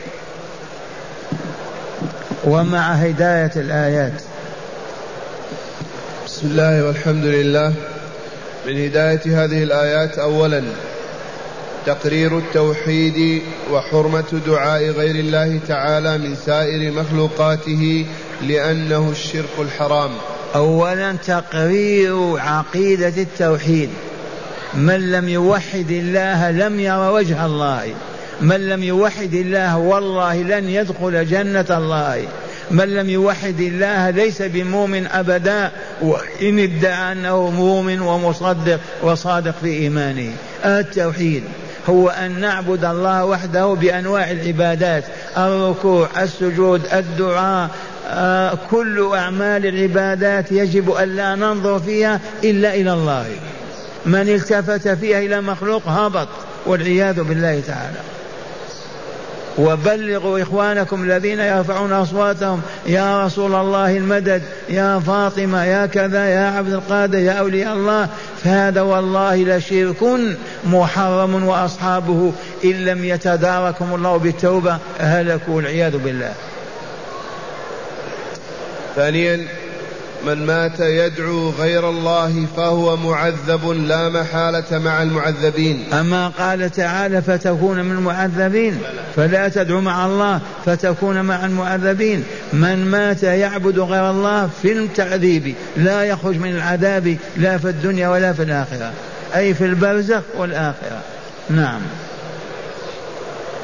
ومع 2.45 2.93
هداية 2.93 3.53
الآيات. 3.57 4.23
بسم 6.27 6.47
الله 6.47 6.87
والحمد 6.87 7.25
لله. 7.25 7.73
من 8.67 8.85
هداية 8.85 9.45
هذه 9.45 9.63
الآيات 9.63 10.19
اولا 10.19 10.63
تقرير 11.87 12.39
التوحيد 12.39 13.43
وحرمة 13.71 14.41
دعاء 14.47 14.83
غير 14.83 15.15
الله 15.15 15.61
تعالى 15.69 16.19
من 16.19 16.37
سائر 16.47 16.93
مخلوقاته 16.93 18.07
لأنه 18.42 19.11
الشرك 19.11 19.59
الحرام. 19.59 20.11
أولا 20.55 21.12
تقرير 21.12 22.38
عقيدة 22.38 23.23
التوحيد. 23.23 23.90
من 24.75 25.12
لم 25.12 25.29
يوحد 25.29 25.90
الله 25.90 26.51
لم 26.51 26.81
ير 26.81 27.12
وجه 27.12 27.47
الله. 27.47 27.94
من 28.40 28.68
لم 28.68 28.83
يوحد 28.83 29.35
الله 29.35 29.79
والله 29.79 30.42
لن 30.42 30.68
يدخل 30.68 31.27
جنة 31.27 31.66
الله. 31.70 32.25
من 32.71 32.94
لم 32.94 33.11
يوحد 33.11 33.61
الله 33.61 34.11
ليس 34.11 34.42
بمؤمن 34.42 35.06
أبدا. 35.06 35.71
وإن 36.02 36.59
ادعى 36.59 37.13
أنه 37.13 37.50
مؤمن 37.50 38.00
ومصدق 38.00 38.81
وصادق 39.02 39.54
في 39.63 39.69
إيمانه. 39.69 40.33
التوحيد 40.65 41.42
هو 41.88 42.09
أن 42.09 42.40
نعبد 42.40 42.85
الله 42.85 43.25
وحده 43.25 43.67
بأنواع 43.67 44.31
العبادات. 44.31 45.04
الركوع 45.37 46.09
السجود 46.23 46.83
الدعاء 46.92 47.71
كل 48.71 49.11
أعمال 49.15 49.67
العبادات 49.67 50.52
يجب 50.52 50.90
أن 50.90 51.09
لا 51.09 51.35
ننظر 51.35 51.79
فيها 51.79 52.21
إلا 52.44 52.75
إلى 52.75 52.92
الله. 52.92 53.27
من 54.07 54.29
التفت 54.29 54.88
فيها 54.88 55.19
إلى 55.19 55.40
مخلوق 55.40 55.88
هبط 55.88 56.29
والعياذ 56.67 57.23
بالله 57.23 57.63
تعالى. 57.67 57.98
وبلغوا 59.59 60.42
إخوانكم 60.42 61.02
الذين 61.02 61.40
يرفعون 61.40 61.92
أصواتهم 61.92 62.61
يا 62.87 63.27
رسول 63.27 63.55
الله 63.55 63.96
المدد 63.96 64.42
يا 64.69 64.98
فاطمة 64.98 65.65
يا 65.65 65.87
كذا 65.87 66.27
يا 66.27 66.46
عبد 66.46 66.73
القادر 66.73 67.19
يا 67.19 67.33
أولياء 67.33 67.75
الله 67.75 68.09
فهذا 68.44 68.81
والله 68.81 69.37
لشرك 69.37 70.05
محرم 70.67 71.44
وأصحابه 71.44 72.33
إن 72.65 72.71
لم 72.71 73.05
يتداركهم 73.05 73.94
الله 73.94 74.17
بالتوبة 74.17 74.79
هلكوا 74.98 75.55
والعياذ 75.55 75.98
بالله. 75.98 76.33
ثانيا 78.97 79.47
من 80.27 80.47
مات 80.47 80.81
يدعو 80.81 81.51
غير 81.51 81.90
الله 81.90 82.47
فهو 82.57 82.97
معذب 82.97 83.69
لا 83.69 84.09
محالة 84.09 84.79
مع 84.79 85.03
المعذبين. 85.03 85.92
أما 85.92 86.29
قال 86.29 86.71
تعالى 86.71 87.23
فتكون 87.23 87.85
من 87.85 87.92
المعذبين 87.92 88.79
فلا 89.17 89.49
تدعو 89.49 89.81
مع 89.81 90.07
الله 90.07 90.40
فتكون 90.67 91.21
مع 91.23 91.45
المعذبين. 91.45 92.25
من 92.53 92.87
مات 92.90 93.23
يعبد 93.23 93.79
غير 93.79 94.11
الله 94.11 94.51
في 94.63 94.73
التعذيب 94.73 95.55
لا 95.77 96.05
يخرج 96.05 96.37
من 96.37 96.57
العذاب 96.57 97.17
لا 97.37 97.59
في 97.59 97.69
الدنيا 97.69 98.09
ولا 98.09 98.33
في 98.33 98.42
الآخرة. 98.42 98.92
أي 99.37 99.55
في 99.55 99.65
البرزخ 99.65 100.23
والآخرة. 100.37 101.01
نعم. 101.51 101.81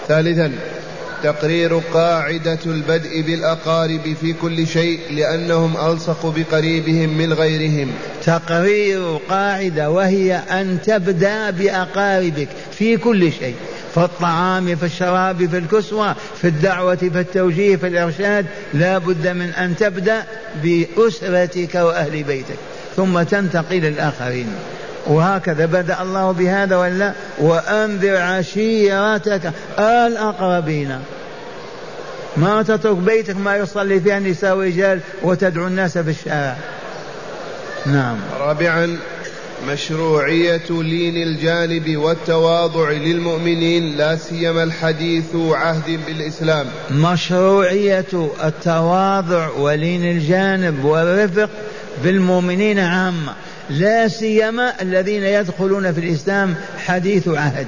ثالثا 0.08 0.52
تقرير 1.22 1.78
قاعدة 1.94 2.58
البدء 2.66 3.20
بالأقارب 3.20 4.16
في 4.20 4.32
كل 4.32 4.66
شيء 4.66 5.00
لأنهم 5.10 5.76
ألصق 5.76 6.34
بقريبهم 6.36 7.18
من 7.18 7.32
غيرهم. 7.32 7.92
تقرير 8.24 9.16
قاعدة 9.28 9.90
وهي 9.90 10.34
أن 10.34 10.78
تبدأ 10.86 11.50
بأقاربك 11.50 12.48
في 12.72 12.96
كل 12.96 13.32
شيء 13.32 13.54
في 13.94 14.00
الطعام 14.00 14.76
في 14.76 14.86
الشراب 14.86 15.46
في 15.46 15.58
الكسوة 15.58 16.16
في 16.40 16.48
الدعوة 16.48 16.96
في 16.96 17.20
التوجيه 17.20 17.76
في 17.76 17.86
الإرشاد. 17.86 18.46
لا 18.74 18.98
بد 18.98 19.28
من 19.28 19.50
أن 19.50 19.76
تبدأ 19.76 20.24
بأسرتك 20.62 21.74
وأهل 21.74 22.22
بيتك 22.22 22.58
ثم 22.96 23.22
تنتقل 23.22 23.76
للآخرين. 23.76 24.46
وهكذا 25.10 25.66
بدأ 25.66 26.02
الله 26.02 26.32
بهذا 26.32 26.76
ولا؟ 26.76 27.12
وأنذر 27.38 28.16
عشيرتك 28.16 29.52
الأقربين. 29.78 30.98
ما 32.36 32.62
تترك 32.62 32.96
بيتك 32.96 33.36
ما 33.36 33.56
يصلي 33.56 34.00
فيها 34.00 34.18
النساء 34.18 34.56
ورجال 34.56 35.00
وتدعو 35.22 35.66
الناس 35.66 35.98
في 35.98 36.10
الشارع. 36.10 36.56
نعم. 37.86 38.16
رابعا 38.40 38.98
مشروعية 39.68 40.70
لين 40.70 41.16
الجانب 41.16 41.96
والتواضع 41.96 42.90
للمؤمنين 42.90 43.96
لا 43.96 44.16
سيما 44.16 44.62
الحديث 44.62 45.36
عهد 45.36 46.00
بالإسلام. 46.06 46.66
مشروعية 46.90 48.30
التواضع 48.44 49.48
ولين 49.48 50.04
الجانب 50.04 50.84
والرفق 50.84 51.50
بالمؤمنين 52.04 52.78
عامة. 52.78 53.32
لا 53.70 54.08
سيما 54.08 54.82
الذين 54.82 55.22
يدخلون 55.22 55.92
في 55.92 56.00
الإسلام 56.00 56.54
حديث 56.86 57.28
عهد. 57.28 57.66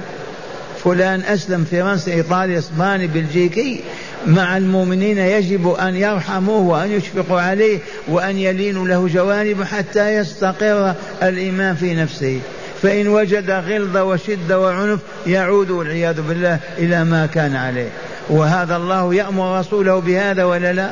فلان 0.84 1.20
أسلم 1.20 1.64
فرنسا 1.64 2.12
إيطاليا 2.12 2.58
إسبانيا 2.58 3.06
بلجيكي. 3.06 3.80
مع 4.26 4.56
المؤمنين 4.56 5.18
يجب 5.18 5.68
أن 5.68 5.96
يرحموه 5.96 6.60
وأن 6.60 6.90
يشفقوا 6.90 7.40
عليه 7.40 7.78
وأن 8.08 8.38
يلينوا 8.38 8.88
له 8.88 9.08
جوانب 9.08 9.62
حتى 9.62 10.14
يستقر 10.14 10.94
الإيمان 11.22 11.74
في 11.74 11.94
نفسه. 11.94 12.40
فإن 12.82 13.08
وجد 13.08 13.50
غلظة 13.50 14.04
وشدة 14.04 14.60
وعنف 14.60 15.00
يعود 15.26 15.70
والعياذ 15.70 16.20
بالله 16.22 16.58
إلى 16.78 17.04
ما 17.04 17.26
كان 17.26 17.56
عليه. 17.56 17.88
وهذا 18.30 18.76
الله 18.76 19.14
يأمر 19.14 19.58
رسوله 19.58 19.98
بهذا 19.98 20.44
ولا 20.44 20.72
لا؟ 20.72 20.90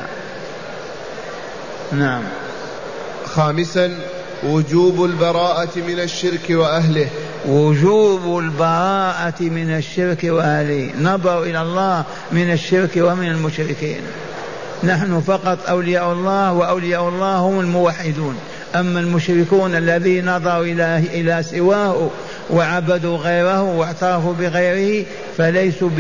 نعم. 1.93 2.23
خامسا 3.25 3.99
وجوب 4.45 5.05
البراءة 5.05 5.79
من 5.79 6.01
الشرك 6.01 6.51
وأهله. 6.51 7.09
وجوب 7.49 8.39
البراءة 8.39 9.43
من 9.43 9.77
الشرك 9.77 10.25
وأهله. 10.25 10.91
نظر 11.01 11.43
إلى 11.43 11.63
الله 11.63 12.05
من 12.33 12.53
الشرك 12.53 12.91
ومن 12.97 13.29
المشركين. 13.29 14.01
نحن 14.85 15.21
فقط 15.21 15.59
أولياء 15.69 16.13
الله 16.13 16.53
وأولياء 16.53 17.09
الله 17.09 17.37
هم 17.37 17.61
الموحدون. 17.61 18.37
أما 18.75 19.01
المشركون 19.01 19.77
الذين 19.77 20.37
نظروا 20.37 20.65
إلى 20.65 21.03
إلى 21.13 21.43
سواه 21.43 22.11
وعبدوا 22.51 23.17
غيره 23.17 23.63
واعترفوا 23.63 24.35
بغيره 24.35 25.07
فليسوا 25.39 25.91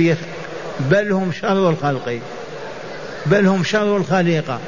بل 0.91 1.13
هم 1.13 1.33
شر 1.33 1.71
الخلق. 1.71 2.19
بل 3.27 3.47
هم 3.47 3.65
شر 3.65 3.97
الخليقة. 3.97 4.59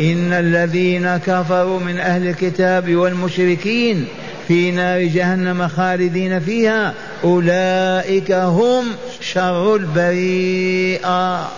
إن 0.00 0.32
الذين 0.32 1.16
كفروا 1.16 1.80
من 1.80 1.98
أهل 1.98 2.28
الكتاب 2.28 2.94
والمشركين 2.94 4.06
في 4.48 4.70
نار 4.70 5.02
جهنم 5.02 5.68
خالدين 5.68 6.40
فيها 6.40 6.94
أولئك 7.24 8.32
هم 8.32 8.84
شر 9.20 9.76
البريئة 9.76 11.48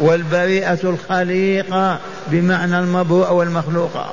والبريئة 0.00 0.78
الخليقة 0.84 1.98
بمعنى 2.30 2.78
المبروء 2.78 3.32
والمخلوقة 3.32 4.10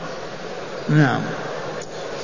نعم. 0.89 1.21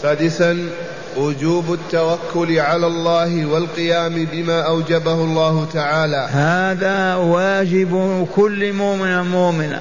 سادسا 0.02 0.70
وجوب 1.18 1.74
التوكل 1.74 2.60
على 2.60 2.88
الله 2.88 3.46
والقيام 3.46 4.28
بما 4.32 4.62
أوجبه 4.62 5.14
الله 5.14 5.68
تعالى. 5.74 6.30
هذا 6.32 7.16
واجب 7.16 8.28
كل 8.36 8.74
مؤمن 8.74 9.22
مؤمنة 9.22 9.80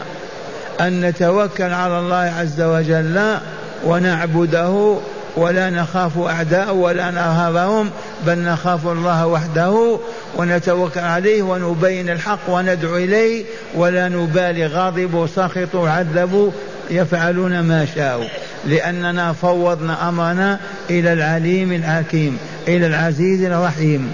أن 0.81 1.01
نتوكل 1.01 1.73
على 1.73 1.99
الله 1.99 2.33
عز 2.39 2.61
وجل 2.61 3.37
ونعبده 3.85 4.99
ولا 5.37 5.71
نخاف 5.71 6.19
أعداء 6.19 6.75
ولا 6.75 7.11
نرهبهم 7.11 7.91
بل 8.27 8.39
نخاف 8.39 8.87
الله 8.87 9.27
وحده 9.27 9.99
ونتوكل 10.37 11.01
عليه 11.01 11.43
ونبين 11.43 12.11
الحق 12.11 12.39
وندعو 12.49 12.97
إليه 12.97 13.45
ولا 13.75 14.09
نبالي 14.09 14.67
غاضب 14.67 15.29
سخط 15.37 15.77
عذبوا 15.77 16.51
يفعلون 16.91 17.61
ما 17.61 17.87
شاءوا. 17.95 18.29
لأننا 18.67 19.33
فوضنا 19.33 20.09
أمرنا 20.09 20.59
إلى 20.91 21.13
العليم 21.13 21.73
الحكيم 21.73 22.39
إلى 22.69 22.87
العزيز 22.87 23.45
الرحيم. 23.45 24.13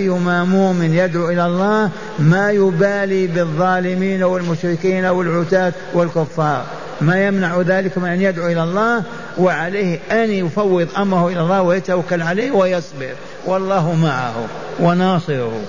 أيما 0.00 0.44
مؤمن 0.44 0.94
يدعو 0.94 1.30
إلى 1.30 1.46
الله 1.46 1.90
ما 2.18 2.50
يبالي 2.50 3.26
بالظالمين 3.26 4.22
والمشركين 4.22 5.04
والعتاة 5.04 5.72
والكفار. 5.94 6.64
ما 7.00 7.26
يمنع 7.26 7.60
ذلك 7.60 7.98
من 7.98 8.08
أن 8.08 8.20
يدعو 8.20 8.46
إلى 8.46 8.62
الله 8.62 9.02
وعليه 9.38 9.98
أن 10.12 10.30
يفوض 10.30 10.88
أمره 10.96 11.28
إلى 11.28 11.40
الله 11.40 11.62
ويتوكل 11.62 12.22
عليه 12.22 12.50
ويصبر. 12.50 13.14
والله 13.46 13.94
معه 13.94 14.34
وناصره. 14.80 15.60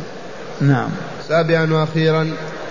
نعم. 0.61 0.89
سابعا 1.27 1.73
وأخيرا 1.73 2.27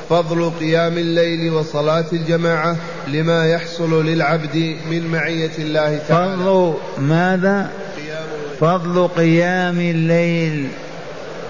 فضل 0.08 0.50
قيام 0.60 0.98
الليل 0.98 1.52
وصلاة 1.52 2.04
الجماعة 2.12 2.76
لما 3.08 3.46
يحصل 3.46 4.06
للعبد 4.06 4.76
من 4.90 5.06
معية 5.06 5.50
الله 5.58 6.00
تعالى. 6.08 6.36
فضل 6.36 6.74
ماذا؟ 6.98 7.70
فضل 8.60 9.08
قيام 9.08 9.80
الليل. 9.80 10.68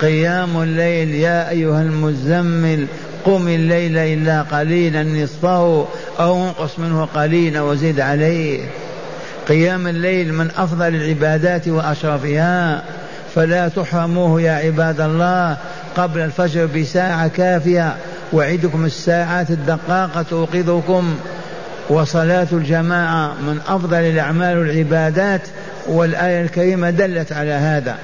قيام 0.00 0.62
الليل 0.62 1.14
يا 1.14 1.50
أيها 1.50 1.82
المزمل 1.82 2.86
قم 3.24 3.48
الليل 3.48 3.98
إلا 3.98 4.42
قليلا 4.42 5.02
نصفه 5.02 5.86
أو 6.20 6.44
انقص 6.44 6.78
منه 6.78 7.04
قليلا 7.04 7.60
وزد 7.60 8.00
عليه. 8.00 8.60
قيام 9.48 9.86
الليل 9.86 10.34
من 10.34 10.50
أفضل 10.56 10.94
العبادات 10.94 11.68
وأشرفها. 11.68 12.82
فلا 13.34 13.68
تحرموه 13.68 14.42
يا 14.42 14.52
عباد 14.52 15.00
الله 15.00 15.56
قبل 15.96 16.20
الفجر 16.20 16.66
بساعة 16.66 17.28
كافية. 17.28 17.96
وعدكم 18.32 18.84
الساعات 18.84 19.50
الدقاقة 19.50 20.22
توقظكم. 20.22 21.14
وصلاة 21.90 22.48
الجماعة 22.52 23.26
من 23.28 23.60
أفضل 23.68 23.98
الأعمال 24.00 24.58
والعبادات. 24.58 25.42
والآية 25.88 26.42
الكريمة 26.42 26.90
دلت 26.90 27.32
على 27.32 27.52
هذا. 27.52 27.96